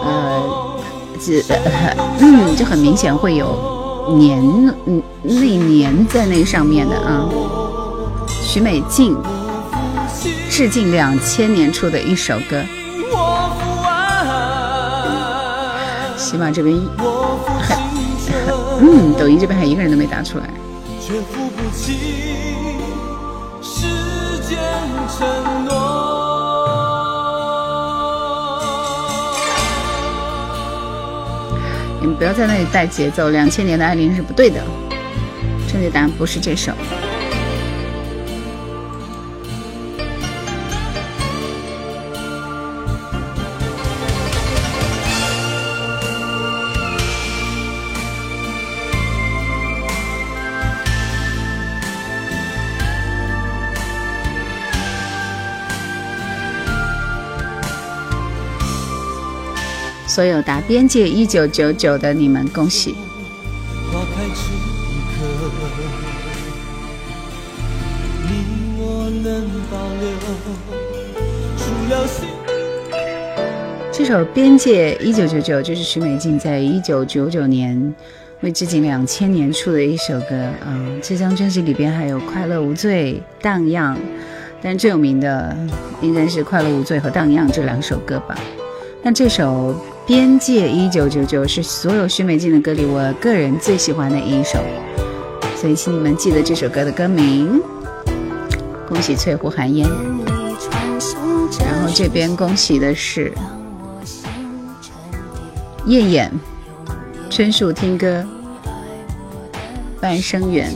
[0.03, 0.43] 呃，
[1.21, 1.45] 这
[2.19, 4.43] 嗯，就很明显会有年
[4.87, 7.29] 嗯那年在那上面的啊。
[8.43, 9.15] 许美静
[10.49, 12.65] 致敬两千年出的一首歌，
[13.13, 14.25] 我父爱，
[16.17, 16.75] 起码这边
[18.81, 20.49] 嗯，抖音这边还一个人都没打出来。
[21.61, 21.93] 却付不起
[23.63, 23.87] 时
[24.49, 24.59] 间
[25.09, 25.71] 承诺。
[32.01, 34.63] 你们不要在那里带节奏，两千年的爱琳是不对的。
[35.71, 36.73] 正确答案不是这首。
[60.21, 62.95] 所有答边界一九九九的你们，恭喜！
[63.91, 64.51] 花开此
[65.17, 65.25] 刻，
[68.29, 68.31] 你
[68.77, 70.11] 我能保留，
[71.57, 72.29] 除了心。
[73.91, 77.95] 这首《边界一九九九》就是许美静在一九九九年
[78.43, 80.51] 为致敬两千年出的一首歌。
[80.67, 83.97] 嗯，这张专辑里边还有《快乐无罪》《荡漾》，
[84.61, 85.57] 但最有名的
[86.03, 88.39] 应该是《快乐无罪》和《荡漾》这两首歌吧。
[89.03, 89.75] 但这首
[90.11, 94.59] 《边界一九九九》是所有许美静的歌里我个人最喜欢的一首，
[95.57, 97.63] 所以请你们记得这首歌的歌名。
[98.89, 99.89] 恭喜翠湖寒烟，
[101.61, 103.33] 然后这边恭喜的是
[105.87, 106.33] 燕燕，
[107.31, 108.27] 春树听歌，
[110.01, 110.75] 半生缘。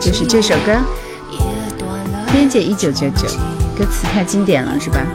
[0.00, 0.72] 就是这首歌，
[2.32, 3.28] 《边界一九九九》，
[3.76, 5.06] 歌词太经典了，是吧？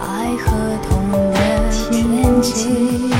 [0.00, 0.52] 爱和
[0.88, 1.38] 痛的
[1.70, 3.10] 天际，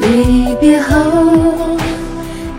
[0.00, 0.88] 离别后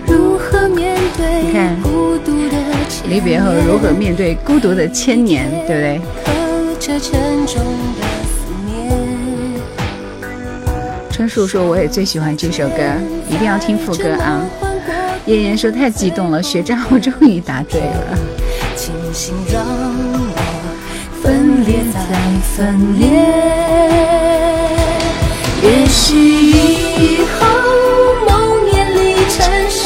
[0.08, 1.52] 如何面对
[1.82, 2.56] 孤独的
[2.88, 6.02] 千离别后如何面对孤独的千年，对不对？
[6.80, 7.56] 这沉重
[7.98, 8.92] 的思念？
[11.10, 12.78] 春树说我也最喜欢这首歌，
[13.28, 14.46] 一定要听副歌啊！
[15.26, 18.18] 燕燕说太激动了，学渣我终于答对了。
[22.10, 22.14] 在
[22.56, 23.08] 分裂。
[25.64, 27.48] 也许以后
[28.28, 28.30] 梦
[28.68, 29.00] 魇里
[29.30, 29.38] 沉
[29.70, 29.82] 睡，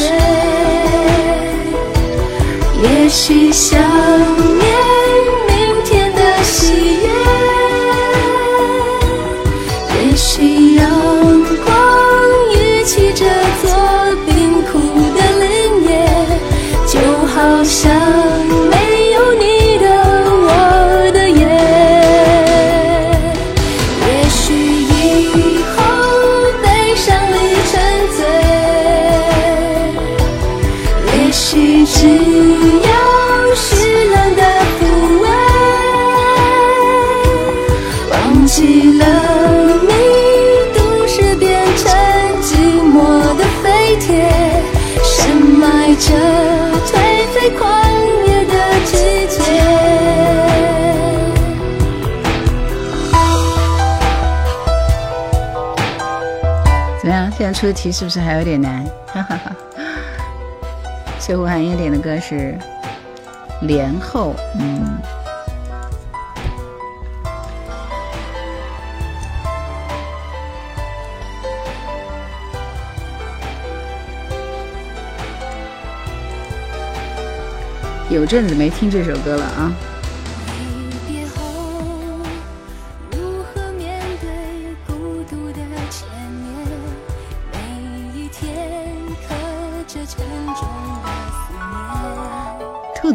[2.84, 4.68] 也许想念
[5.48, 5.52] 明
[5.86, 6.99] 天的喜
[57.60, 58.86] 出题是不是还有点难？
[59.08, 59.54] 哈哈哈。
[61.20, 62.58] 翠湖寒烟点的歌是
[63.68, 64.98] 《莲后》，嗯，
[78.10, 79.70] 有阵子没听这首歌了啊。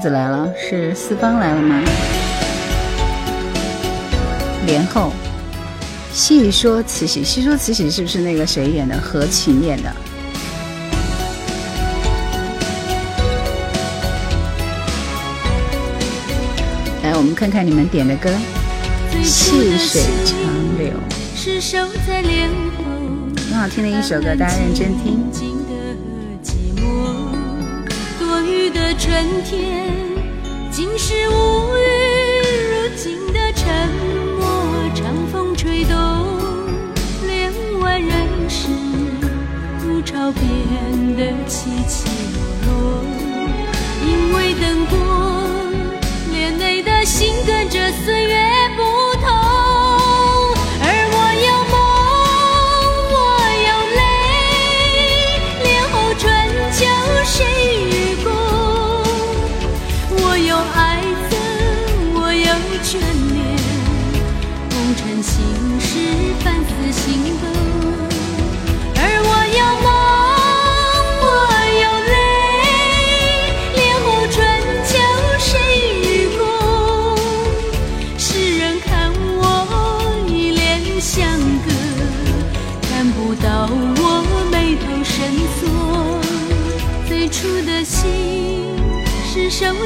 [0.05, 1.83] 子来了，是四方来了吗？
[4.67, 5.11] 莲后，
[6.13, 9.01] 细说慈禧，细说慈禧是不是那个谁演的？
[9.01, 9.91] 何晴演的。
[17.03, 18.29] 来，我们看看你们点的歌，
[19.25, 20.37] 《细水长
[20.77, 20.89] 流》，
[21.35, 22.85] 是守在莲后。
[23.51, 25.54] 很好听的一首歌，大家认真听。
[28.99, 29.91] 春天，
[30.71, 31.81] 竟是无语。
[32.71, 33.65] 如今的沉
[34.39, 34.45] 默，
[34.95, 35.95] 长风吹动，
[37.27, 38.11] 帘外人
[38.49, 38.69] 世，
[40.05, 40.43] 潮变
[41.17, 42.09] 得起起
[42.67, 43.05] 落落。
[44.07, 44.97] 因为等过，
[46.33, 48.35] 连累的心跟着岁月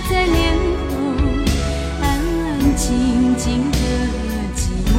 [0.03, 0.55] 在脸
[0.91, 0.97] 后，
[2.01, 3.79] 安安静静的
[4.55, 4.95] 寂寞。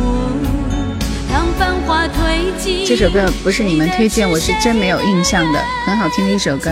[1.32, 2.10] 当繁华褪
[2.58, 6.72] 尽，这首歌不是你们推荐，我是真没有印象的，很好听的一首歌。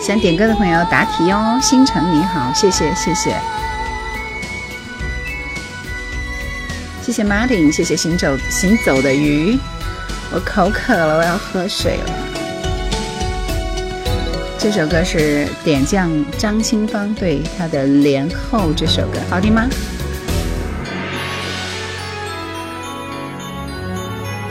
[0.00, 1.58] 想点歌的朋友答题哦。
[1.62, 3.34] 星辰你好，谢谢谢谢，
[7.02, 9.56] 谢谢 Martin，谢谢行走行走的鱼，
[10.32, 12.21] 我口渴了，我要喝水了。
[14.62, 16.08] 这首歌是点将
[16.38, 19.68] 张清芳对他的《莲后》这首歌，好听吗？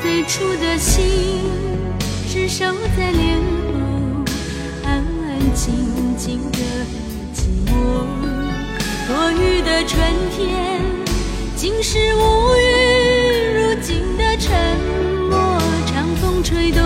[0.01, 1.45] 最初的心
[2.27, 2.65] 是守
[2.97, 3.37] 在莲
[3.71, 3.79] 后，
[4.83, 5.73] 安安静
[6.17, 6.57] 静的
[7.33, 7.71] 寂寞。
[9.07, 9.97] 多雨的春
[10.35, 10.81] 天，
[11.55, 12.59] 竟是无语，
[13.55, 14.51] 如今的沉
[15.29, 15.57] 默。
[15.85, 16.81] 长风吹动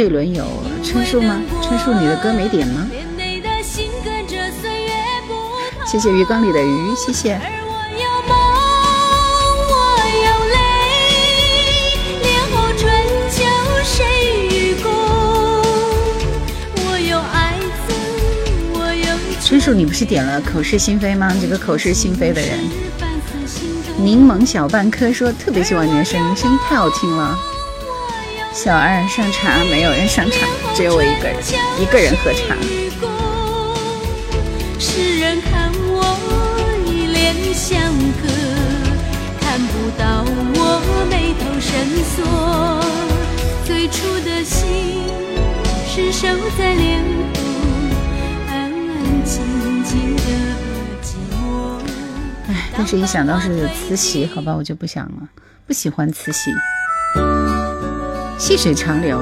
[0.00, 0.46] 这一轮有
[0.82, 1.42] 春树吗？
[1.62, 2.88] 春树，你的歌没点吗？
[5.84, 7.38] 谢谢鱼缸里的鱼，谢谢。
[19.38, 19.60] 春？
[19.60, 21.30] 树，你不是点了口是心非吗？
[21.38, 22.58] 这个口是心非的人，
[23.98, 27.38] 柠檬小半颗说特别喜欢你的声音，声音太好听了。
[28.52, 31.36] 小二上茶，没有人上场，只有我一个人，
[31.80, 32.54] 一个人喝茶。
[34.78, 36.04] 世人看我
[36.84, 37.80] 一脸相
[38.20, 38.28] 隔，
[39.40, 42.84] 看不到我眉头深锁。
[43.64, 45.04] 最初的心
[45.86, 46.26] 是守
[46.58, 47.40] 在莲后，
[48.48, 49.40] 安安静
[49.84, 50.22] 静的
[51.00, 51.80] 寂寞。
[52.48, 55.28] 唉，但是一想到是慈禧，好吧，我就不想了，
[55.66, 56.50] 不喜欢慈禧。
[58.40, 59.20] 细水长流，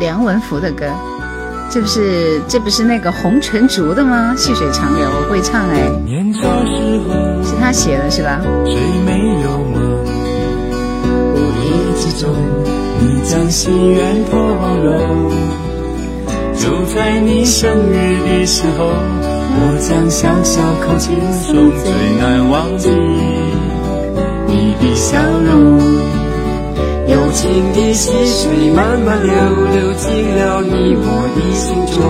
[0.00, 0.86] 梁文福的歌，
[1.70, 4.34] 这不是这不是那个红唇族的吗？
[4.36, 7.14] 细水长流，我会唱哎，年少时候，
[7.44, 8.40] 是他写的是吧？
[8.64, 8.74] 谁
[9.06, 10.04] 没有梦？
[11.32, 12.34] 无意之中，
[12.98, 14.36] 你将心愿透
[14.82, 15.30] 露。
[16.58, 22.90] 就在你生日的时候，我将小小口轻松，最难忘记
[24.48, 26.15] 你的笑容。
[27.36, 29.34] 友情的溪水慢慢流，
[29.70, 32.00] 流进了你我的心中。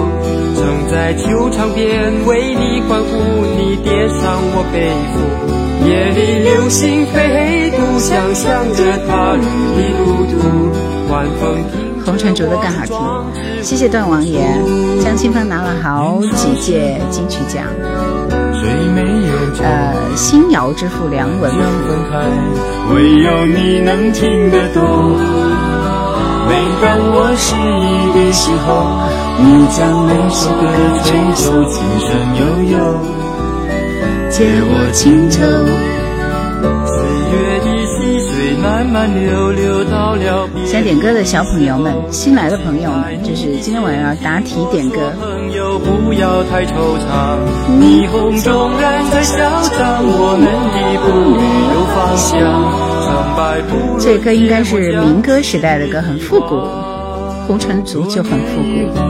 [0.54, 5.18] 曾在球场边为你欢呼，你叠上我背负。
[5.84, 9.42] 夜里流星飞，独想象着他日
[9.74, 11.10] 的路途。
[11.12, 12.96] 晚风听红唇族的更好听，
[13.64, 14.46] 谢谢段王爷。
[15.02, 17.64] 江清芳拿了好几届金曲奖，
[19.62, 22.18] 呃，新谣之父梁文样分开？
[22.94, 25.16] 唯有你能听得懂。
[26.48, 28.68] 每当我失意的时候，
[29.38, 30.62] 你将每首歌
[31.02, 32.06] 吹奏，轻声
[32.38, 32.42] 悠
[32.72, 32.78] 悠，
[34.30, 35.40] 借我轻奏。
[40.64, 45.12] 想点歌的小朋友们，新来的朋友们，就是今天晚上答题点歌。
[45.18, 47.36] 朋友不要太惆怅，
[47.80, 49.38] 霓虹纵然再嚣
[49.78, 51.42] 张，我们的步履
[51.74, 52.30] 有方向。
[53.06, 56.60] 成败不这歌应该是民歌时代的歌，很复古。
[57.46, 59.00] 红尘族就很复古。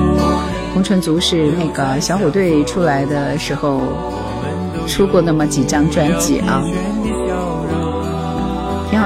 [0.74, 3.80] 红唇族是那个小虎队出来的时候
[4.86, 6.95] 出过那么几张专辑啊，挺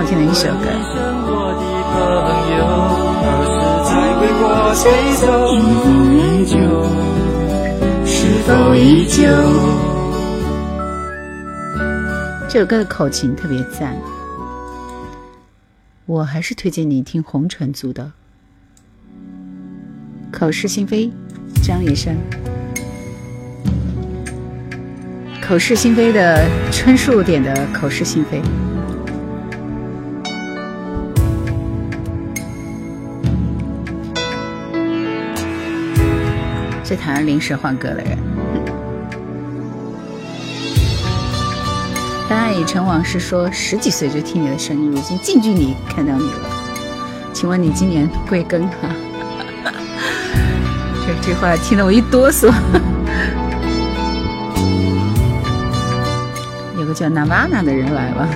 [0.00, 0.64] 好听的一首歌。
[8.06, 9.28] 是否依旧？
[12.48, 13.94] 这首歌的口琴特别赞，
[16.06, 18.10] 我还是推荐你听红唇族的
[20.34, 21.08] 《口是心非》，
[21.62, 22.16] 张雨生。
[25.46, 28.40] 口是心非的春树点的口是心非。
[36.90, 38.18] 这台上临时换歌的人。
[42.28, 46.50] 大爱已成往事说，十几岁就听你的声音，如今近距离看到你了。
[47.32, 48.90] 请问你今年贵庚哈、
[51.06, 52.52] 这句话听得我一哆嗦。
[56.76, 58.28] 有个叫 Navana 的人来了。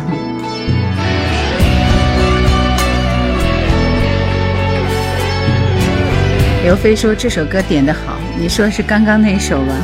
[6.62, 9.74] 刘飞说这首歌点的好，你说是刚刚那首吧？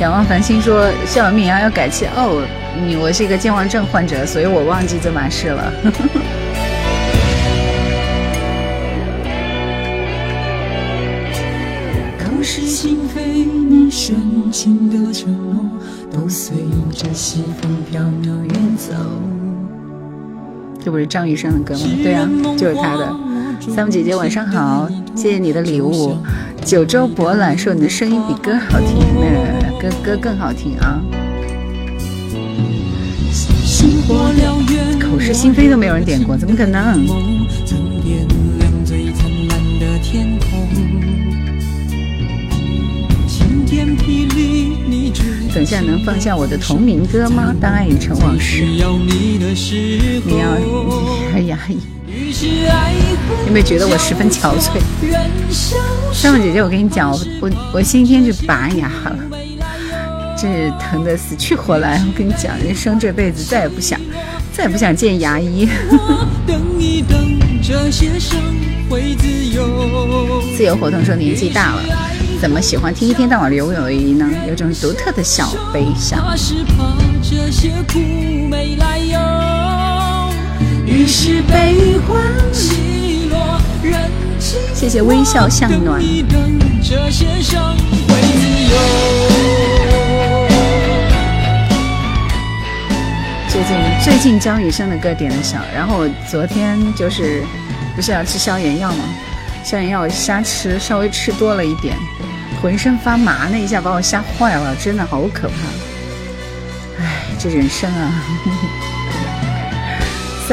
[0.00, 2.40] 仰望繁星说校园民谣要改期哦，
[2.86, 5.72] 你我是一个健忘症患者，所以我忘记这码事了。
[12.18, 14.14] 口是心非，你深
[14.52, 15.64] 情的承诺，
[16.12, 16.56] 都随
[16.94, 18.94] 着西风飘渺远走。
[20.80, 21.80] 这不是张雨生的歌吗？
[22.04, 23.12] 对啊，就是他的。
[23.74, 26.16] 三木姐姐晚上好，谢谢你的礼物。
[26.64, 31.00] 九州博览说你的声音比歌好听，那歌歌更好听啊。
[35.00, 37.06] 口是心非都没有人点过，怎么可能？
[45.54, 47.54] 等下能放下我的同名歌吗？
[47.60, 48.62] 当爱已成往事。
[48.64, 48.86] 你要，
[51.34, 51.58] 哎呀，
[52.46, 54.80] 有没有觉得我十分憔悴？
[55.02, 55.76] 远消
[56.12, 59.16] 上面姐姐，我跟你讲，我我我星期天去拔牙了，
[60.36, 62.02] 这疼的死去活来。
[62.06, 64.00] 我跟你讲，人生这辈子再也不想，
[64.52, 65.68] 再也不想见牙医。
[66.46, 68.40] 等一等，这些伤
[68.88, 70.42] 会自由。
[70.56, 71.82] 自由活动说年纪大了，
[72.40, 74.28] 怎么喜欢听一天到晚刘友谊呢？
[74.48, 76.20] 有种独特的小悲伤。
[76.24, 77.98] 怕是怕这些苦
[78.48, 78.97] 没来，
[80.88, 88.78] 于是悲欢起落，人情谢谢微笑向暖等这些伤会自由。
[93.50, 97.44] 最近最近张雨生的歌点的少，然后我昨天就是
[97.94, 99.04] 不是要吃消炎药吗？
[99.62, 101.94] 消炎药我瞎吃，稍微吃多了一点，
[102.62, 105.54] 浑身发麻，那一下把我吓坏了，真的好可怕。
[107.02, 108.24] 唉，这人生啊！
[108.44, 108.97] 三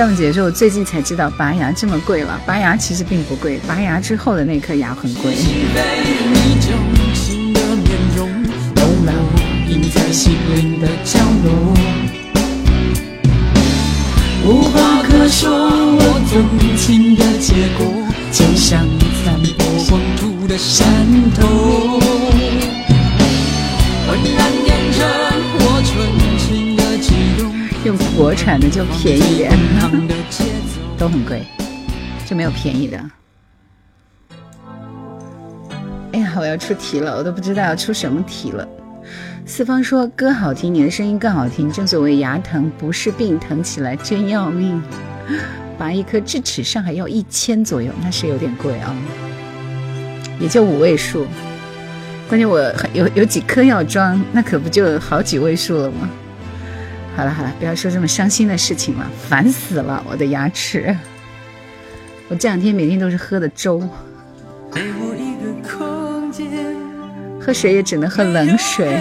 [0.04, 2.38] 木姐说，我最近才知道拔牙这么贵了。
[2.46, 5.34] 拔牙其实并不贵，拔牙之后的那颗牙很贵。
[14.44, 16.44] 无话可说，我动
[16.76, 17.88] 情的结果，
[18.34, 18.86] 就像
[19.24, 20.86] 散播光秃的山
[21.36, 22.00] 头，
[24.08, 24.52] 浑然
[25.58, 25.96] 我纯
[26.38, 27.56] 情的悸动。
[27.86, 29.52] 用国产的就便宜点。
[30.98, 31.44] 都很贵，
[32.26, 32.98] 就没有便宜的。
[36.12, 38.68] 哎呀，我要出题了，我都不知道要出什么题了。
[39.46, 41.72] 四方说歌好听，你的声音更好听。
[41.72, 44.82] 正所谓牙疼不是病，疼起来真要命。
[45.78, 48.96] 拔一颗智齿上还要一千左右，那是有点贵啊，
[50.40, 51.28] 也就五位数。
[52.28, 52.60] 关键我
[52.94, 56.10] 有有几颗要装，那可不就好几位数了吗？
[57.16, 60.96] 好了好了，不要说这么伤心的事情了，烦死了我的牙齿。
[62.28, 63.82] 我这两天每天都是喝的粥，
[67.40, 69.00] 喝水也只能喝冷水。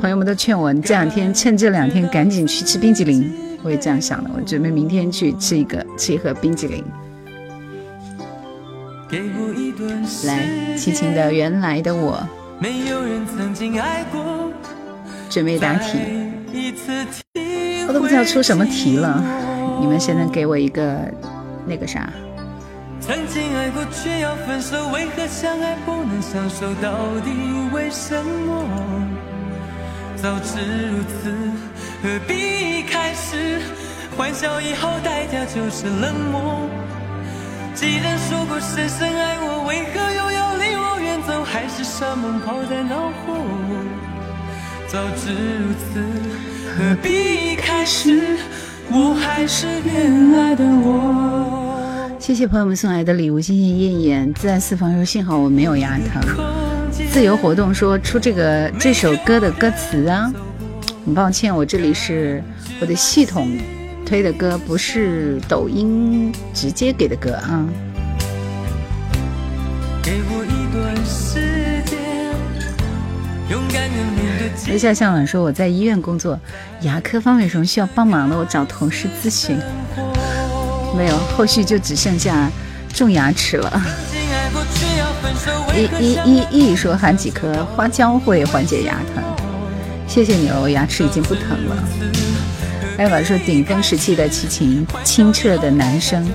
[0.00, 3.30] 朋友们都劝我，你这两天趁这两天赶紧去吃冰激凌。
[3.62, 6.82] 我也这样想的，我准备明天去吃一个吃一盒冰激凌。
[9.10, 12.26] 给我一段来，齐秦的《原来的我
[12.58, 14.20] 没有人曾经爱过，》，
[15.28, 16.29] 准备答题。
[16.52, 19.22] 再一次体我都不知道出什么题了，
[19.80, 21.08] 你们谁能给我一个
[21.64, 22.08] 那个啥？
[23.00, 26.66] 曾经爱过却要分手，为何相爱不能相守？
[26.82, 26.90] 到
[27.24, 27.30] 底
[27.72, 28.64] 为什么？
[30.16, 31.32] 早知如此，
[32.02, 33.60] 何必一开始？
[34.16, 36.68] 欢笑以后代价就是冷漠。
[37.74, 41.44] 既然说过深深爱我，为何又要离我远走？
[41.44, 43.36] 海誓山盟抛在脑后。
[44.92, 46.02] 早知如此，
[46.76, 48.36] 何必一开始？
[48.90, 52.10] 我还是原来的我。
[52.18, 54.34] 谢谢朋友们送来的礼物，谢谢燕燕。
[54.34, 56.20] 自然私房说，幸好我没有牙疼。
[57.12, 60.28] 自由活动说出这个这首歌的歌词啊，
[61.04, 62.42] 很抱歉，我这里是
[62.80, 63.56] 我的系统
[64.04, 67.64] 推的歌，不是抖音直接给的歌啊。
[70.02, 71.49] 给我一段时
[74.64, 76.38] 间，勇敢的面对楼下向晚说我在医院工作，
[76.82, 79.58] 牙科方面有什么需要帮忙的，我找同事咨询。
[80.96, 82.50] 没有，后续就只剩下
[82.92, 83.82] 种牙齿了。
[85.74, 89.22] 一一一一说含几颗花椒会缓解牙疼，
[90.06, 91.76] 谢谢你哦，我牙齿已经不疼了。
[92.98, 96.28] 艾娃说顶峰时期的齐秦，清澈的男声，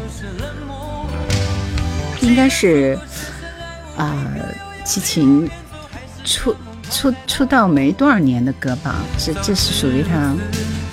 [2.22, 2.98] 应该是
[3.98, 4.26] 啊、
[4.84, 5.48] 齐秦
[6.24, 6.56] 出
[6.92, 10.34] 出出道没多少年的歌吧，这这是属于他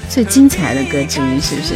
[0.08, 1.74] 最精彩的歌之一，是不是？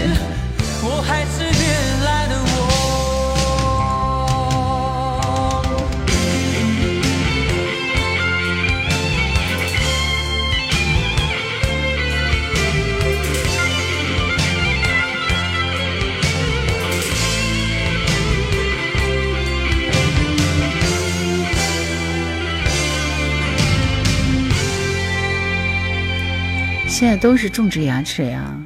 [26.99, 28.57] 现在都是种植牙齿呀。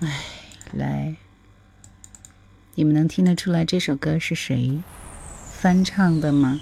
[0.00, 0.08] 哎，
[0.72, 1.14] 来，
[2.74, 4.80] 你们能听得出来这首歌是谁
[5.52, 6.58] 翻唱的吗？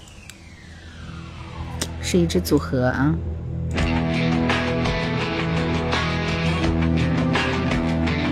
[2.03, 3.15] 是一支组合啊。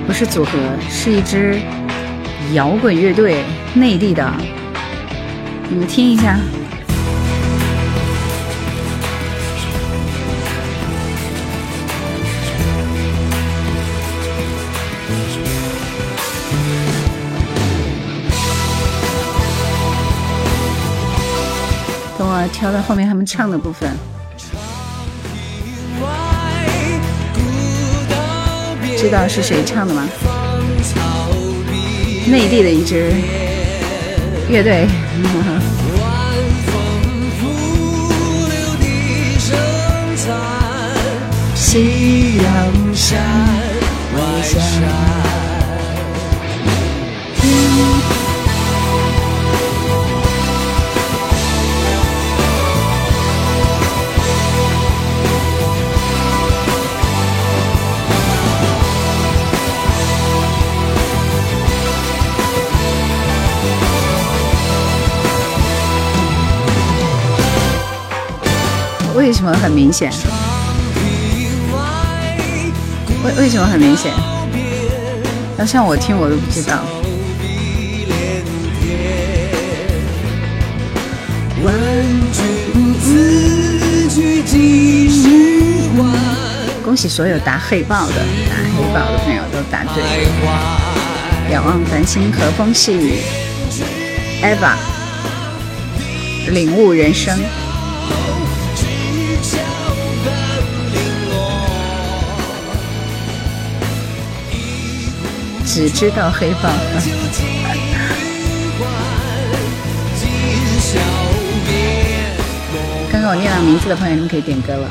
[0.05, 0.59] 不是组合，
[0.91, 1.61] 是一支
[2.53, 3.45] 摇滚乐队，
[3.75, 4.29] 内地的。
[5.71, 6.37] 你们听一下。
[22.49, 23.91] 挑到后面他们唱的部分。
[28.97, 30.09] 知道是谁唱的吗？
[32.27, 33.11] 内地的一支
[34.51, 34.87] 乐队。
[41.55, 43.19] 夕阳山，
[44.15, 45.18] 外山。
[69.29, 70.11] 为什么很明显？
[73.23, 74.11] 为为什么很明显？
[75.59, 76.79] 要像我听我都不知道。
[86.83, 88.15] 恭喜所有答黑豹的，
[88.49, 90.03] 答黑豹的朋友都答对。
[91.53, 93.19] 仰望繁星，和风细雨
[94.43, 94.73] ，Eva，
[96.51, 97.39] 领悟人生。
[105.79, 106.63] 只知道黑豹。
[113.13, 114.91] 刚刚我念到名字的朋友，你们可以点歌了。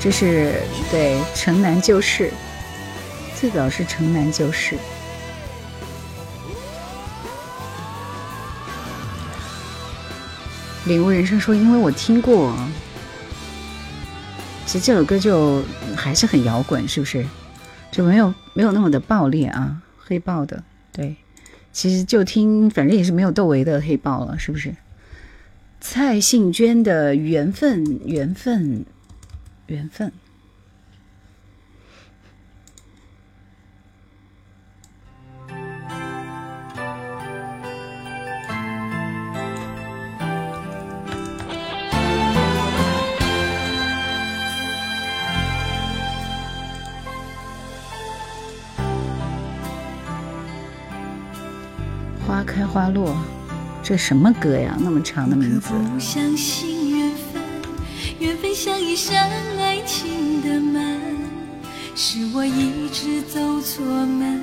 [0.00, 0.60] 这是
[0.90, 2.32] 对《城南旧事》，
[3.40, 4.74] 最早是《城南旧事》。
[10.86, 12.52] 领悟人生说，因为我听过。
[14.66, 15.62] 其实这首歌就
[15.96, 17.24] 还是很摇滚，是不是？
[17.90, 20.62] 就没有没有那么的爆裂啊，黑豹的
[20.92, 21.16] 对。
[21.70, 24.74] 其实就听，反正也是没有窦唯的黑豹了，是不是？
[25.80, 28.84] 蔡幸娟的缘分，缘分，
[29.66, 30.10] 缘分。
[52.78, 53.12] 花落，
[53.82, 54.76] 这什么歌呀？
[54.78, 55.70] 那么长的名字。
[55.72, 57.42] 不相信缘分，
[58.20, 61.00] 缘分像一扇爱情的门，
[61.96, 64.40] 是我一直走错门，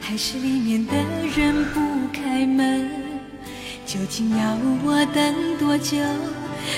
[0.00, 0.92] 还是里面的
[1.36, 1.80] 人不
[2.12, 2.88] 开门？
[3.84, 5.98] 究竟要我等多久？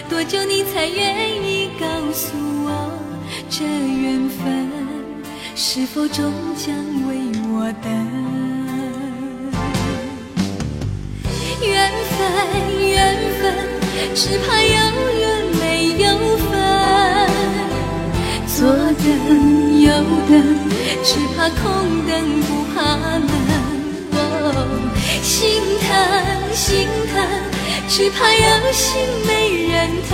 [0.08, 2.32] 多久你才愿意告诉
[2.64, 2.90] 我，
[3.50, 4.66] 这缘分
[5.54, 6.74] 是否终将
[7.06, 7.18] 为
[7.52, 8.25] 我等？
[12.80, 12.98] 缘
[13.40, 13.44] 分，缘分，
[14.14, 14.68] 只怕有
[15.18, 15.24] 缘
[15.60, 15.62] 没
[16.02, 16.06] 有
[16.38, 16.50] 分。
[18.46, 19.06] 左等
[19.80, 19.84] 右
[20.28, 20.32] 等，
[21.04, 21.62] 只怕空
[22.06, 22.10] 等
[22.42, 22.76] 不怕
[23.18, 23.28] 冷。
[24.12, 24.18] 哦，
[25.22, 25.34] 心
[25.82, 25.88] 疼，
[26.54, 27.14] 心疼，
[27.88, 28.84] 只怕有心
[29.26, 29.30] 没
[29.68, 29.74] 人
[30.08, 30.10] 疼。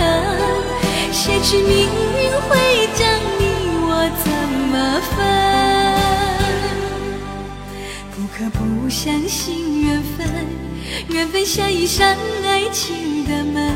[1.11, 2.51] 谁知命运会
[2.95, 3.01] 将
[3.39, 3.41] 你
[3.85, 3.89] 我
[4.23, 4.25] 怎
[4.71, 4.73] 么
[5.15, 5.17] 分？
[8.11, 8.59] 不可不
[8.89, 9.87] 相信缘
[10.17, 10.19] 分，
[11.09, 12.15] 缘分像一扇
[12.45, 13.73] 爱情的门。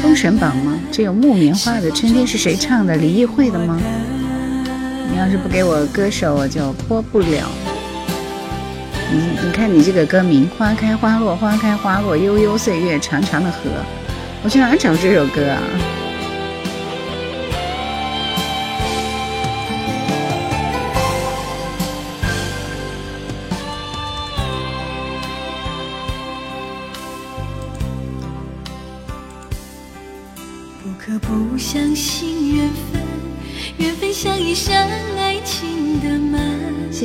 [0.00, 0.78] 封神榜吗？
[0.92, 2.94] 这有木棉花的春天是谁唱的？
[2.96, 3.80] 李易慧的吗？
[5.10, 7.48] 你要是不给我歌手，我就播不了。
[9.12, 13.58] 你你看你这个歌名，花开花落，花开花落，悠悠岁月，长长的河。
[14.44, 15.60] 我去哪找这首歌啊？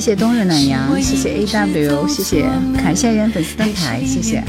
[0.05, 2.47] 谢谢冬日暖阳，谢谢 A W，谢谢
[2.77, 4.43] 凯夏园粉丝灯牌，谢谢。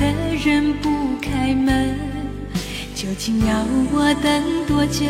[2.94, 5.06] 究竟要我等多久？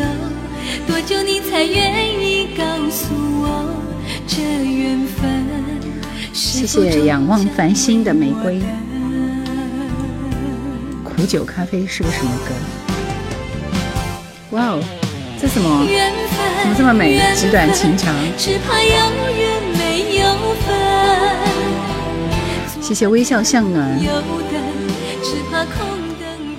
[0.87, 3.75] 多久你才愿意告诉我
[4.25, 5.43] 这缘分？
[6.31, 8.61] 谢谢仰望繁星的玫瑰。
[11.03, 12.55] 苦酒咖啡是个什么歌？
[14.51, 14.81] 哇哦，
[15.39, 15.87] 这什么？
[16.61, 20.25] 怎么这么美纸短情长只怕有缘没有
[20.65, 20.75] 分。
[22.81, 23.99] 谢谢微笑向暖。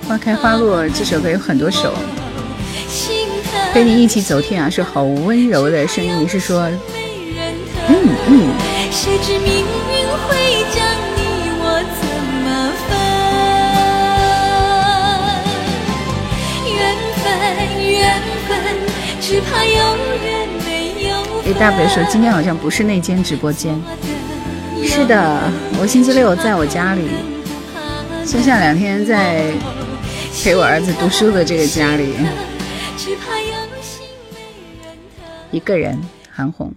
[0.07, 1.93] 花开花落这首歌有很多首，
[3.73, 6.17] 陪你一起走天涯是好温柔的声音。
[6.19, 6.61] 你是说，
[7.87, 7.95] 嗯
[8.27, 8.49] 嗯，
[8.91, 10.87] 谁知命运会将
[18.49, 18.75] 缘分，
[19.21, 19.71] 只怕有
[20.23, 21.15] 缘没有
[21.53, 23.79] AW 说今天好像不是那间直播间，
[24.83, 27.07] 是的，我星期六在我家里，
[28.25, 29.51] 剩下两天在
[30.43, 32.15] 陪我儿子读书的这个家里，
[35.51, 35.99] 一个人，
[36.31, 36.73] 韩红。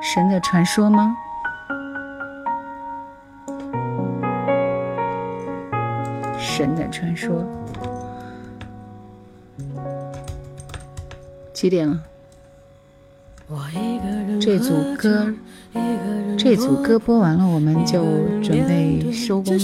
[0.00, 1.16] 神的传说吗？
[6.56, 7.44] 神的传说。
[11.52, 12.02] 几点了？
[14.40, 15.34] 这组歌，
[16.38, 18.02] 这组歌播完了，我们就
[18.42, 19.60] 准备收工了。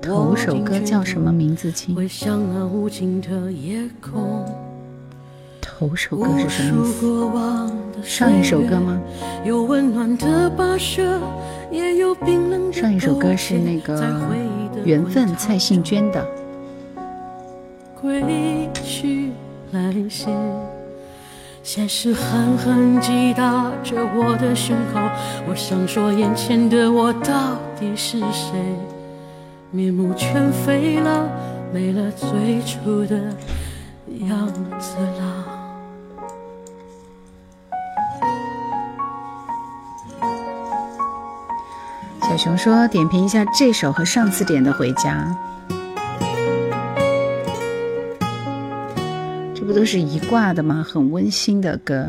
[0.00, 1.72] 头首歌叫什么名字？
[1.72, 1.96] 亲，
[5.60, 7.00] 头首歌是什么意思？
[8.04, 9.00] 上一首歌吗？
[11.72, 14.04] 也有冰冷上一首歌是那个
[14.84, 16.22] 缘分，蔡幸娟的。
[17.98, 19.30] 归去
[19.70, 20.28] 来兮，
[21.62, 25.00] 现实狠狠击打着我的胸口。
[25.48, 28.52] 我想说，眼前的我到底是谁？
[29.70, 31.26] 面目全非了，
[31.72, 33.16] 没了最初的
[34.28, 34.46] 样
[34.78, 35.31] 子了。
[42.22, 45.36] 小熊说：“点评一下这首和上次点的《回家》，
[49.54, 50.86] 这不都是一挂的吗？
[50.88, 52.06] 很温馨的歌。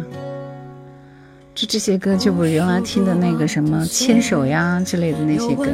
[1.56, 5.66] 这这些歌，就不如原来听的那个什么《牵手》呀之类的那些歌，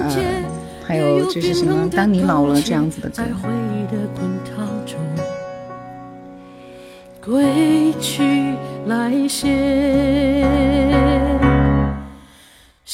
[0.00, 0.42] 呃，
[0.86, 3.24] 还有就是什么《当你老了》这样子的歌在。
[3.24, 4.98] 回忆的滚烫中，
[7.24, 8.54] 归去
[8.86, 9.48] 来兮。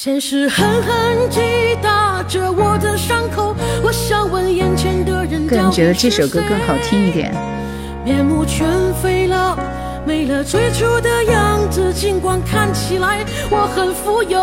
[0.02, 1.42] 现实狠狠击
[1.82, 7.30] 打着我的伤口，我想问眼前的人，个人觉得这首歌更好听一点。
[8.02, 8.66] 面目全
[9.02, 9.58] 非了，
[10.06, 11.92] 没了最初的样子。
[11.92, 14.40] 尽管看起来我很富有，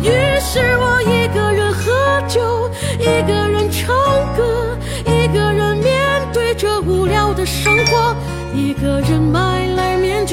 [0.00, 2.70] 于是我一个人喝酒，
[3.00, 3.92] 一个人唱
[4.36, 5.98] 歌，一个人面
[6.32, 8.14] 对着无聊的生活，
[8.54, 9.63] 一个人买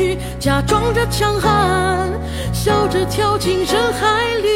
[0.02, 2.12] 来面具，假装着强悍，
[2.54, 4.48] 笑着跳进人海里。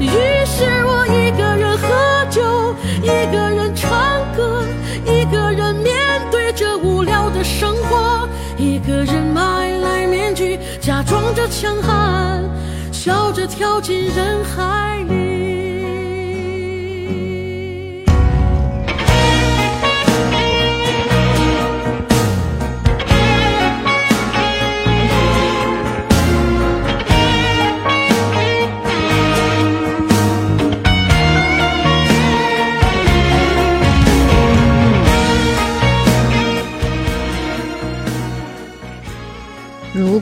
[0.00, 0.08] 于
[0.46, 3.90] 是我一个人喝酒，一个人唱
[4.34, 4.64] 歌，
[5.04, 5.94] 一个人面
[6.30, 12.42] 对着无聊的生活，一个人买来面具，假装着强悍，
[12.92, 15.29] 笑着跳进人海里。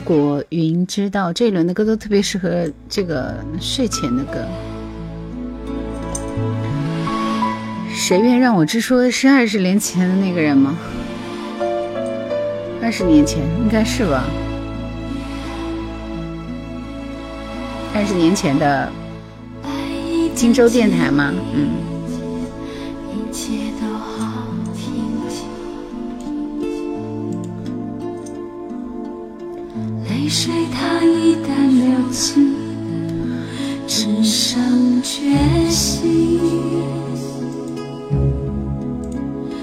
[0.09, 4.43] 果云知道这一轮的歌都特别适合这个睡前的歌。
[7.93, 10.75] 谁愿让我知说是二十年前的那个人吗？
[12.81, 14.23] 二十年前应该是吧？
[17.93, 18.91] 二十年前的
[20.33, 21.31] 荆州电台吗？
[21.53, 21.88] 嗯。
[32.19, 32.53] 心，
[33.87, 36.41] 只剩决心，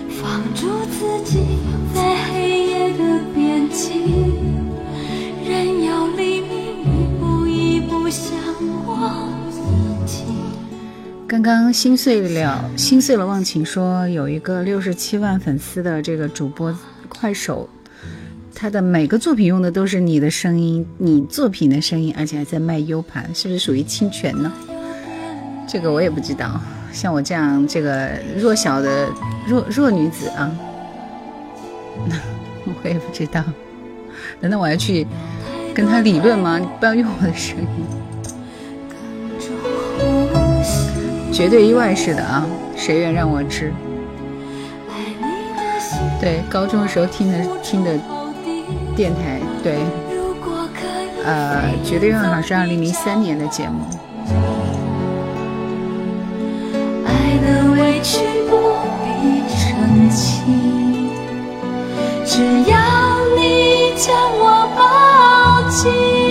[0.09, 1.41] 放逐自己
[1.95, 4.01] 在黑夜的边境，
[5.47, 8.33] 任由黎明一步一步向
[8.87, 9.61] 我逼
[10.07, 10.25] 近。
[11.29, 16.75] 刚刚心碎了，心碎了忘情说有一个六十七万粉丝的这个主播
[17.11, 17.69] 快手，
[18.59, 24.51] 他的每个作品用的都是你的声音，你作品的声音，而且还在卖 U 盘，是不是属于侵权呢？
[25.69, 26.59] 这个我也不知道。
[26.91, 29.11] 像我这样这个弱小的
[29.47, 30.51] 弱弱女子啊，
[32.83, 33.45] 我也不知道。
[34.41, 35.07] 难道我要去
[35.75, 36.59] 跟他理论吗？
[36.59, 37.67] 你不要用我的声音。
[41.31, 42.47] 绝对意外式的啊！
[42.75, 43.71] 谁愿让我知？
[46.19, 47.91] 对，高中的时候听的听的
[48.97, 49.77] 电台，对，
[51.23, 53.85] 呃，绝对意外好像是二零零三年的节目。
[57.05, 58.57] 爱的委屈不
[59.05, 61.11] 必澄清，
[62.25, 62.77] 只要
[63.37, 66.26] 你将我抱紧。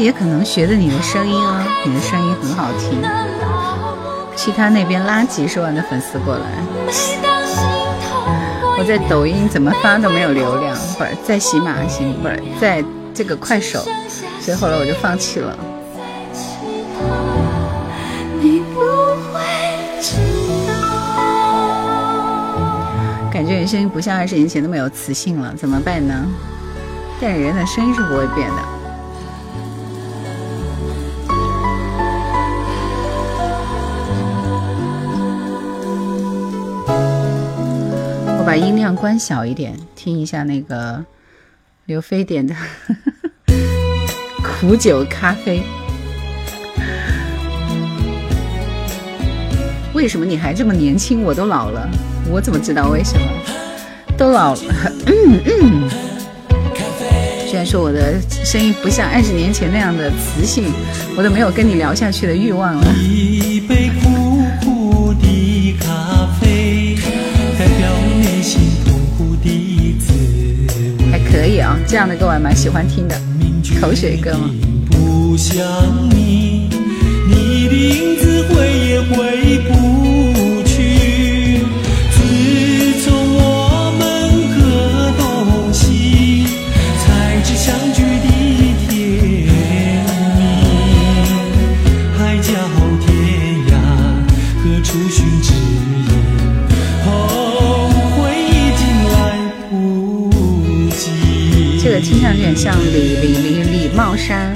[0.00, 3.02] 也可能学的你的声音啊，你的声音很好听。
[4.34, 6.44] 其他那边拉几十万的粉丝过来，
[8.78, 12.82] 我在抖音怎么发都没有流量，不是在喜马行，不是在
[13.12, 13.84] 这个快手，
[14.40, 15.54] 所以后来我就放弃了。
[23.30, 26.14] 感觉你声音不像二十年前那么有磁性了，怎么办呢？
[27.20, 28.79] 但人的声音是不会变的。
[38.50, 41.04] 把音量关小一点，听一下那个
[41.84, 42.52] 刘飞点的
[44.42, 45.62] 苦酒咖啡。
[49.94, 51.22] 为什么你还这么年轻？
[51.22, 51.88] 我都老了，
[52.28, 53.26] 我怎么知道为什么？
[54.18, 54.92] 都老了。
[55.06, 55.88] 嗯嗯。
[57.46, 60.72] 虽然说我的声音不像二十年前那样的磁性，
[61.16, 62.84] 我都没有跟你聊下去的欲望了。
[71.30, 73.14] 可以啊，这样的歌我还蛮喜欢听的，
[73.80, 74.50] 口水歌嘛。
[74.90, 75.56] 不想
[76.10, 76.68] 你，
[77.28, 79.99] 你的影子回也回不
[102.00, 104.54] 听上去很像李李李李茂山。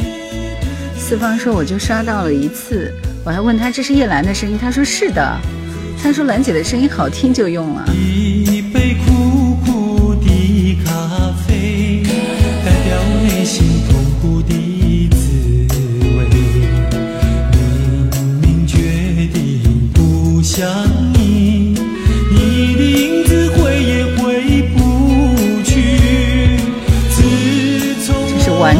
[0.96, 2.92] 四方说我就刷到了一次，
[3.24, 5.38] 我还问他这是叶兰的声音，他说是的，
[6.02, 7.84] 他说兰姐的声音好听就用了。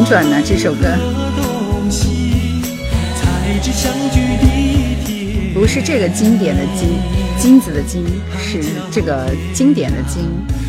[0.04, 0.86] 转的这首歌，
[5.54, 6.90] 不是这个经典的金，
[7.38, 8.04] 金子的金，
[8.38, 8.60] 是
[8.92, 10.22] 这个经典的经。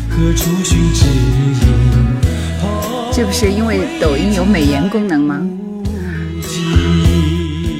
[0.08, 1.54] 何处寻知音？
[3.12, 5.46] 这不是因为抖音有美颜功能吗？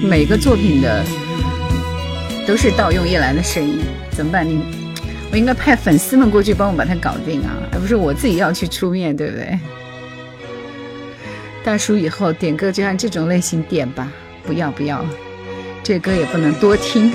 [0.03, 1.03] 每个作品的
[2.47, 3.79] 都是盗用叶兰的声音，
[4.11, 4.47] 怎么办？
[4.47, 4.61] 你
[5.33, 9.59] 我应该派粉丝们过去帮我把它搞定啊，而不是我自己要去出面，对不对？
[11.67, 14.07] 大叔以后点歌就按这种类型点吧，
[14.45, 15.05] 不要不要，
[15.83, 17.13] 这歌也不能多听。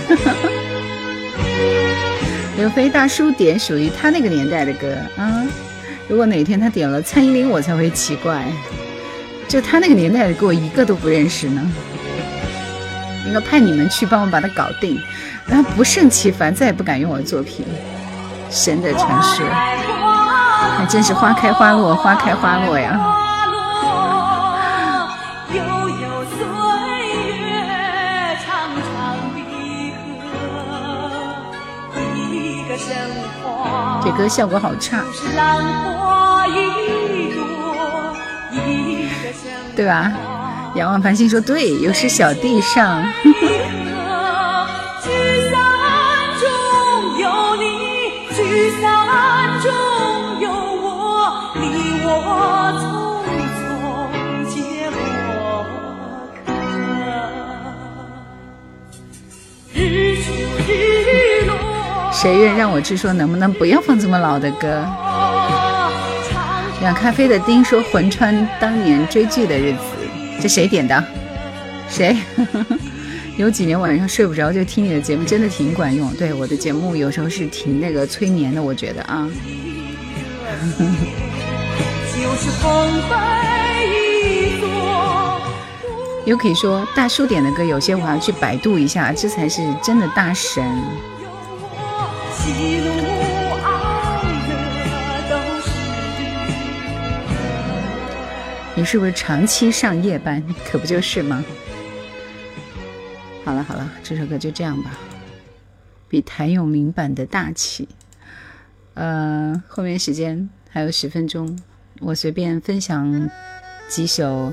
[2.57, 5.41] 刘飞大叔点属于他那个年代的歌啊，
[6.09, 8.45] 如果哪天他点了蔡依林，我才会奇怪，
[9.47, 11.71] 就他那个年代的歌，我一个都不认识呢。
[13.25, 14.99] 应该派你们去帮我把它搞定，
[15.47, 17.65] 让他不胜其烦，再也不敢用我的作品。
[18.49, 19.45] 神的传说，
[20.77, 22.99] 还真是花开花落，花开花落呀。
[34.03, 35.03] 这歌效果好差，
[39.75, 40.11] 对吧？
[40.75, 43.03] 仰望繁星说对，又是小地上。
[43.23, 45.09] 聚
[45.49, 45.59] 散
[46.39, 46.47] 中
[47.19, 49.50] 有你，聚散
[62.21, 64.85] 谁愿让我去说，能不能不要放这么老的歌？
[66.29, 69.79] 长养咖啡的丁说魂穿当年追剧的日子，
[70.39, 71.03] 这谁点的？
[71.89, 72.15] 谁？
[73.37, 76.13] 有几年晚上睡不着就听你的节目，真的挺管用。
[76.13, 79.27] 对我的节目有时候是挺那个催眠的，我觉得啊。
[82.13, 83.15] 就是风飞
[83.87, 84.69] 一座。
[86.27, 90.63] Yuki 说大叔点的歌有些我要去百度一下，这才是真的大神。
[92.43, 92.89] 喜怒
[93.61, 93.67] 哀
[94.49, 94.51] 乐
[95.29, 95.69] 都是
[98.73, 100.43] 你是不是长期上夜班？
[100.65, 101.45] 可不就是吗？
[103.45, 104.89] 好了好了，这首歌就这样吧，
[106.07, 107.87] 比谭咏麟版的大气。
[108.95, 111.59] 呃，后面时间还有十分钟，
[111.99, 113.29] 我随便分享
[113.87, 114.51] 几首，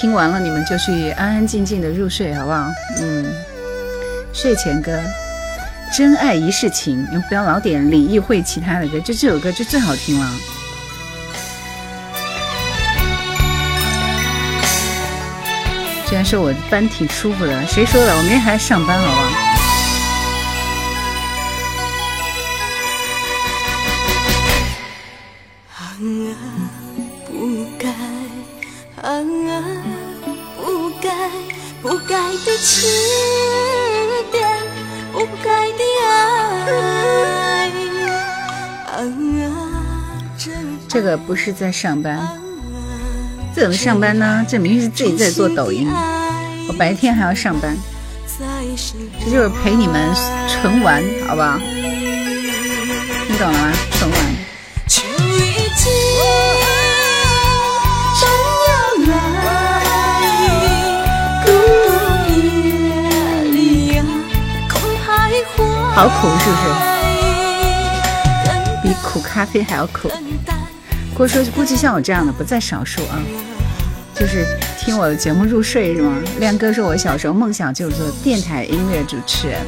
[0.00, 2.70] 听完了你们就去安安静静的入睡，好不好？
[3.00, 3.26] 嗯，
[4.34, 4.90] 睡前歌，
[5.96, 10.30] 《真爱一世情》，你们不要老点李易慧其他的歌，就这首歌就最好听了。
[16.08, 18.12] 居然说我班挺舒服的，谁说的？
[18.16, 19.30] 我明天还要上班，好不好？
[27.30, 27.88] 不该，
[29.00, 29.22] 啊
[30.56, 31.30] 不该，
[31.80, 32.90] 不该的情，
[35.42, 37.70] 该的爱，
[40.88, 42.20] 这个不是在上班，
[43.54, 44.44] 这怎么上班呢？
[44.48, 45.88] 这明明是自己在做抖音，
[46.68, 47.76] 我白天还要上班，
[49.24, 50.10] 这就是陪你们
[50.48, 51.58] 纯玩，好不好？
[53.26, 53.72] 听懂了吗？
[53.92, 54.23] 纯玩。
[65.94, 66.64] 好苦是不是？
[68.82, 70.10] 比苦咖啡还要苦。
[71.14, 73.22] 郭说估计像我这样的不在少数啊，
[74.12, 74.44] 就是
[74.76, 76.16] 听我的节目入睡是吗？
[76.40, 79.46] 亮哥说我小时候梦想就是做电台音乐主持。
[79.46, 79.60] 人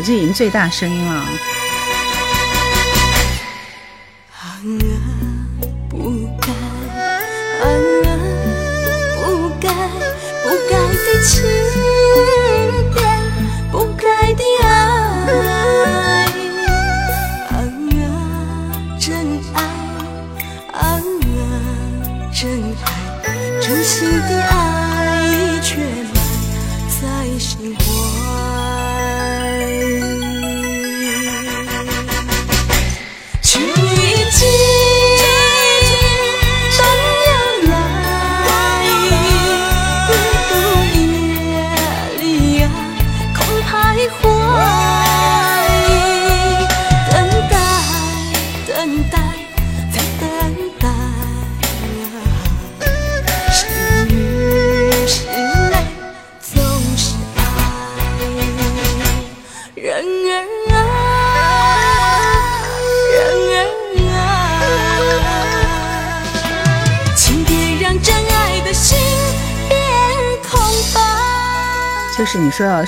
[0.00, 1.59] 这已经最大声音了。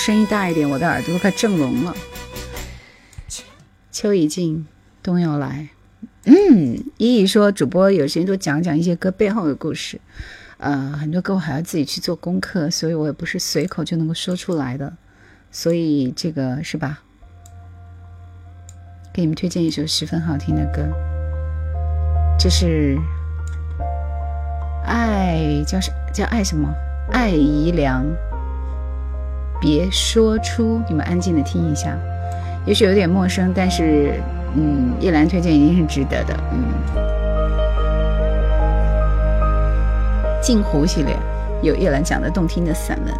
[0.05, 1.95] 声音大一点，我的耳朵都快震聋了。
[3.93, 4.67] 秋已尽，
[5.01, 5.69] 冬又来。
[6.25, 10.01] 嗯，依依说主播有时间多讲讲一些歌背后的故事。
[10.59, 14.93] 呃，很多歌我还要自己去做功课，所以我也不是随口就能够说出来的。
[15.53, 17.03] 所以这个是吧？
[19.13, 20.83] 给你们推荐一首十分好听的歌，
[22.37, 22.99] 这是
[24.85, 26.69] 爱叫什叫爱什么？
[27.13, 28.05] 爱姨良，
[29.63, 31.97] 别说出，你们安静的听一下，
[32.67, 34.21] 也许有点陌生，但是
[34.57, 36.59] 嗯，叶兰推荐一定是值得的，嗯。
[40.43, 41.17] 镜湖系列
[41.63, 43.15] 有叶兰讲的动听的散文。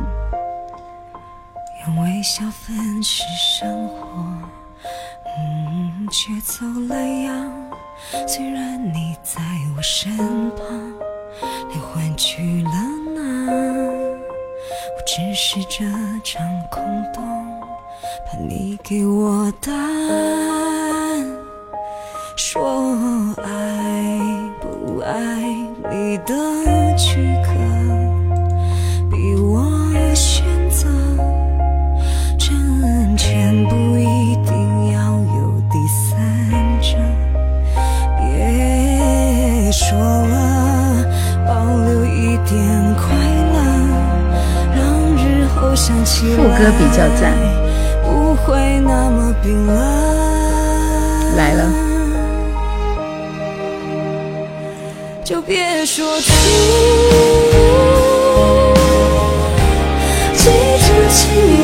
[1.87, 3.23] 用微笑粉饰
[3.61, 4.19] 生活，
[5.39, 7.53] 嗯，却走了样。
[8.27, 9.41] 虽然你在
[9.77, 10.11] 我身
[10.57, 10.93] 旁，
[11.71, 12.71] 连换取了，
[15.07, 15.85] 只是这
[16.25, 17.23] 场空洞，
[18.27, 21.27] 怕你给我答案。
[22.37, 24.19] 说爱
[24.61, 25.43] 不爱
[25.91, 26.35] 你的
[26.97, 27.32] 剧
[45.83, 47.35] 副歌比较赞，
[48.05, 49.77] 不会那么冰冷。
[51.37, 51.65] 来了，
[55.25, 56.33] 就别说出。
[60.37, 61.62] 记住今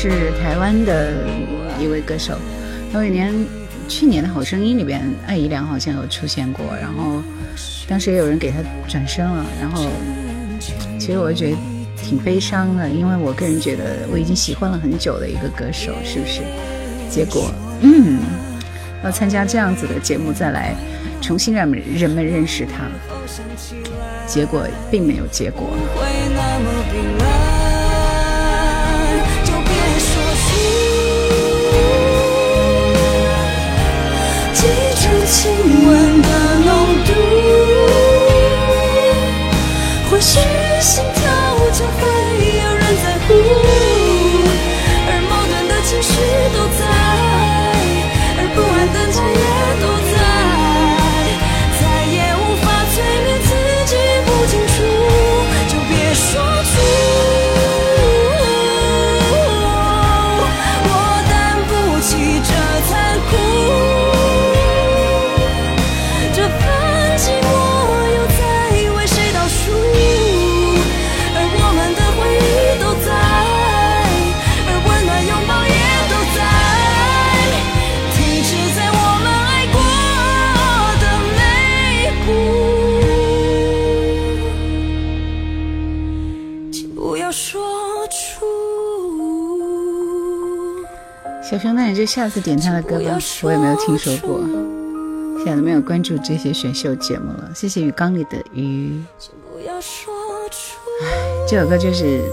[0.00, 1.12] 是台湾的
[1.80, 2.38] 一位歌手，
[2.94, 3.34] 有一年
[3.88, 7.20] 去年的《好声音》里边，艾怡良好像有出现过，然后
[7.88, 9.88] 当时也有人给他转身了，然后
[11.00, 11.56] 其实我觉得
[12.00, 16.42] 挺悲伤的，因为我个人觉得我已经喜欢了很久的一个歌手，是不是？
[17.10, 17.50] 结果，
[17.80, 18.20] 嗯，
[19.02, 20.76] 要参加这样子的节目再来
[21.20, 22.84] 重新让人们认识他，
[24.28, 25.76] 结果并没有结果。
[35.30, 35.52] 亲
[35.86, 36.28] 吻的
[36.64, 36.68] 浓
[37.04, 37.12] 度，
[40.10, 40.40] 或许
[40.80, 41.22] 心跳
[41.70, 42.17] 就会
[91.88, 94.42] 那你就下次点他的歌吧，我也没有听说过，
[95.38, 97.50] 现在都没有关注这些选秀节目了。
[97.54, 99.02] 谢谢鱼缸里的鱼。
[101.48, 102.30] 这首歌就是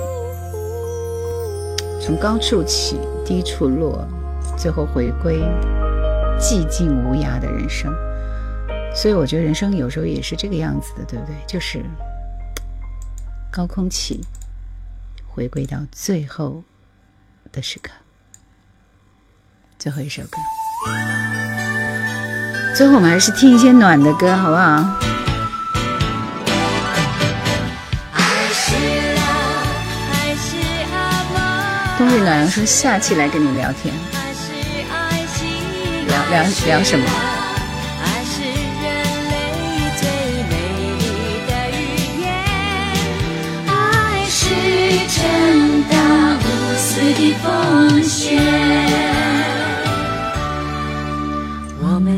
[2.02, 4.06] 从高处起，低处落，
[4.58, 5.40] 最后回归
[6.38, 7.90] 寂静无涯的人生。
[8.94, 11.34] 所以我觉得人生有时候也是这个样子的，对不对？
[11.48, 11.82] 就是
[13.50, 14.20] 高空起，
[15.26, 16.62] 回归到最后
[17.54, 17.94] 的时刻。
[19.86, 20.40] 最后一首歌，
[22.76, 24.84] 最后我们还是听一些暖的歌，好不好？
[28.14, 28.20] 爱
[28.52, 28.74] 是
[29.16, 29.22] 爱，
[30.12, 30.58] 爱是
[30.92, 30.98] 阿
[31.36, 31.38] 妈。
[32.00, 33.94] 冬日暖阳说下期来跟你聊天，
[36.08, 37.06] 聊聊聊什么？
[38.02, 38.90] 爱是人
[39.30, 39.38] 类
[40.02, 40.10] 最
[40.50, 40.54] 美
[40.98, 41.06] 丽
[41.46, 41.78] 的语
[42.24, 42.26] 言，
[43.68, 44.50] 爱是
[45.14, 45.22] 真
[45.88, 45.94] 的
[46.42, 46.44] 无
[46.76, 49.35] 私的奉献。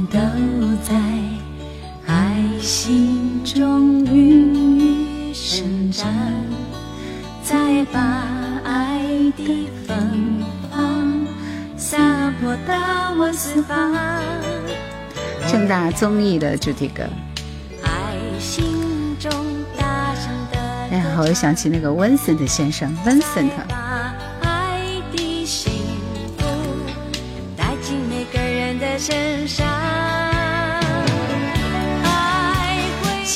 [0.09, 0.19] 都
[0.83, 0.95] 在
[2.05, 6.07] 爱心中孕育生长，
[7.43, 7.99] 再把
[8.63, 8.99] 爱
[9.35, 11.27] 的芬芳
[11.75, 11.97] 洒
[12.41, 13.93] 播到我四方。
[15.49, 17.03] 正大综艺的主题歌。
[17.83, 19.29] 爱心中
[19.77, 20.59] 大声的
[20.91, 23.51] 哎呀，我又想起那个 Vincent 先生，Vincent，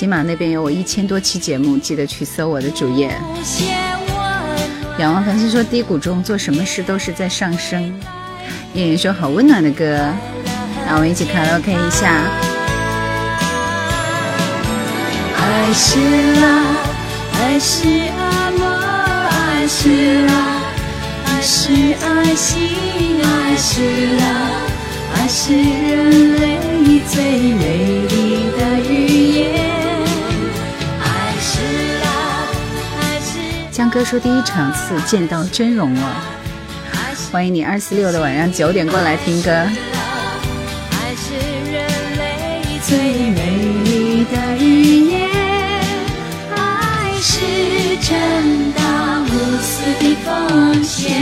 [0.02, 3.16] 喜马那边有我一千多期节目，记得去搜我的主页。
[4.98, 7.80] 仰望繁星说低谷中做什么事都是在上升。
[8.74, 10.12] 燕燕说好温暖的歌，
[10.88, 12.24] 让我们一起卡拉 OK 一下。
[15.38, 16.00] 爱是
[17.34, 17.88] 爱是
[18.18, 18.66] 阿莫，
[19.30, 20.28] 爱是
[21.28, 22.68] 爱是爱心，
[23.24, 23.84] 爱是
[25.14, 26.58] 爱是人类
[27.08, 27.22] 最
[27.54, 28.41] 美丽
[33.82, 36.24] 江哥说第一场次见到真容了，
[37.32, 39.50] 欢迎你二四六的晚上九点过来听歌。
[39.50, 39.72] 爱
[41.16, 41.34] 是
[41.72, 42.96] 人类最
[43.32, 45.28] 美丽的语言，
[46.56, 47.42] 爱是
[48.04, 48.82] 真的
[49.24, 51.20] 无私的奉献。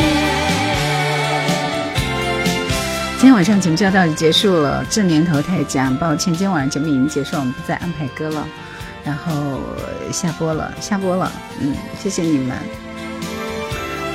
[3.20, 8.46] 今天晚上节目就要到此结束了，这年头太假，抱歉，今天晚上节目已经结束，我们不再安排歌了，
[9.10, 9.60] 然后
[10.14, 12.56] 下播了，下播了，嗯，谢谢你们。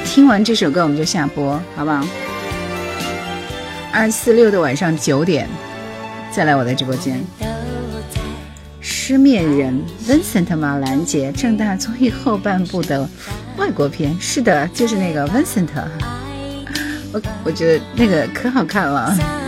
[0.05, 2.07] 听完这首歌我们就下播，好不好？
[3.93, 5.49] 二四六的晚上九点
[6.31, 7.21] 再来我的直播间。
[8.81, 13.09] 失眠人 Vincent 马兰杰正大综艺后半部的
[13.57, 15.67] 外国片，是的，就是那个 Vincent，
[17.13, 19.44] 我我觉得那个可好看了。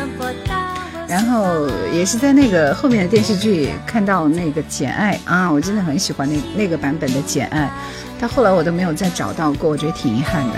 [1.16, 7.72] 然后也是在那个后面的电视剧看到那个《简爱》啊，我真的很喜欢那那个版本的《简爱》，
[8.20, 10.55] 到后来我都没有再找到过，我觉得挺遗憾的。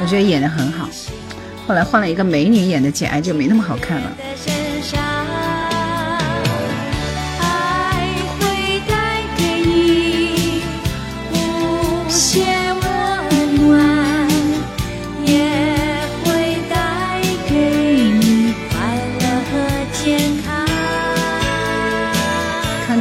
[0.00, 0.88] 我觉得演的很好，
[1.66, 4.12] 后来换了一个美女演的《简爱》就没那么好看了。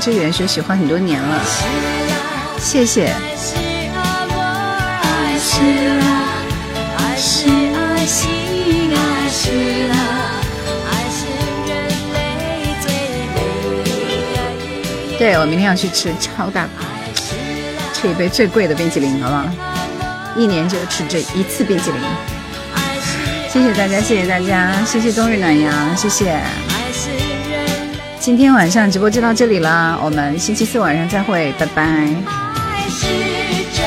[0.08, 1.44] 康之源说喜欢很多年了，
[2.58, 3.14] 谢谢。
[15.20, 16.70] 对我明天要去吃超大，
[17.94, 19.46] 吃一杯最贵的冰淇淋，好不好？
[20.38, 22.00] 一年就吃这一次冰淇淋。
[23.52, 26.40] 谢谢大家，谢谢大家，谢谢冬日暖阳，谢谢。
[28.28, 31.82] 今天晚上直播就到这里啦，我们星期四晚上再会，拜拜。
[31.82, 33.08] 爱是
[33.72, 33.86] 真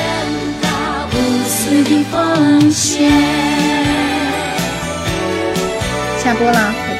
[0.63, 0.67] 的
[1.11, 1.15] 无
[1.47, 3.11] 私的奉献。
[6.17, 6.90] 下播了。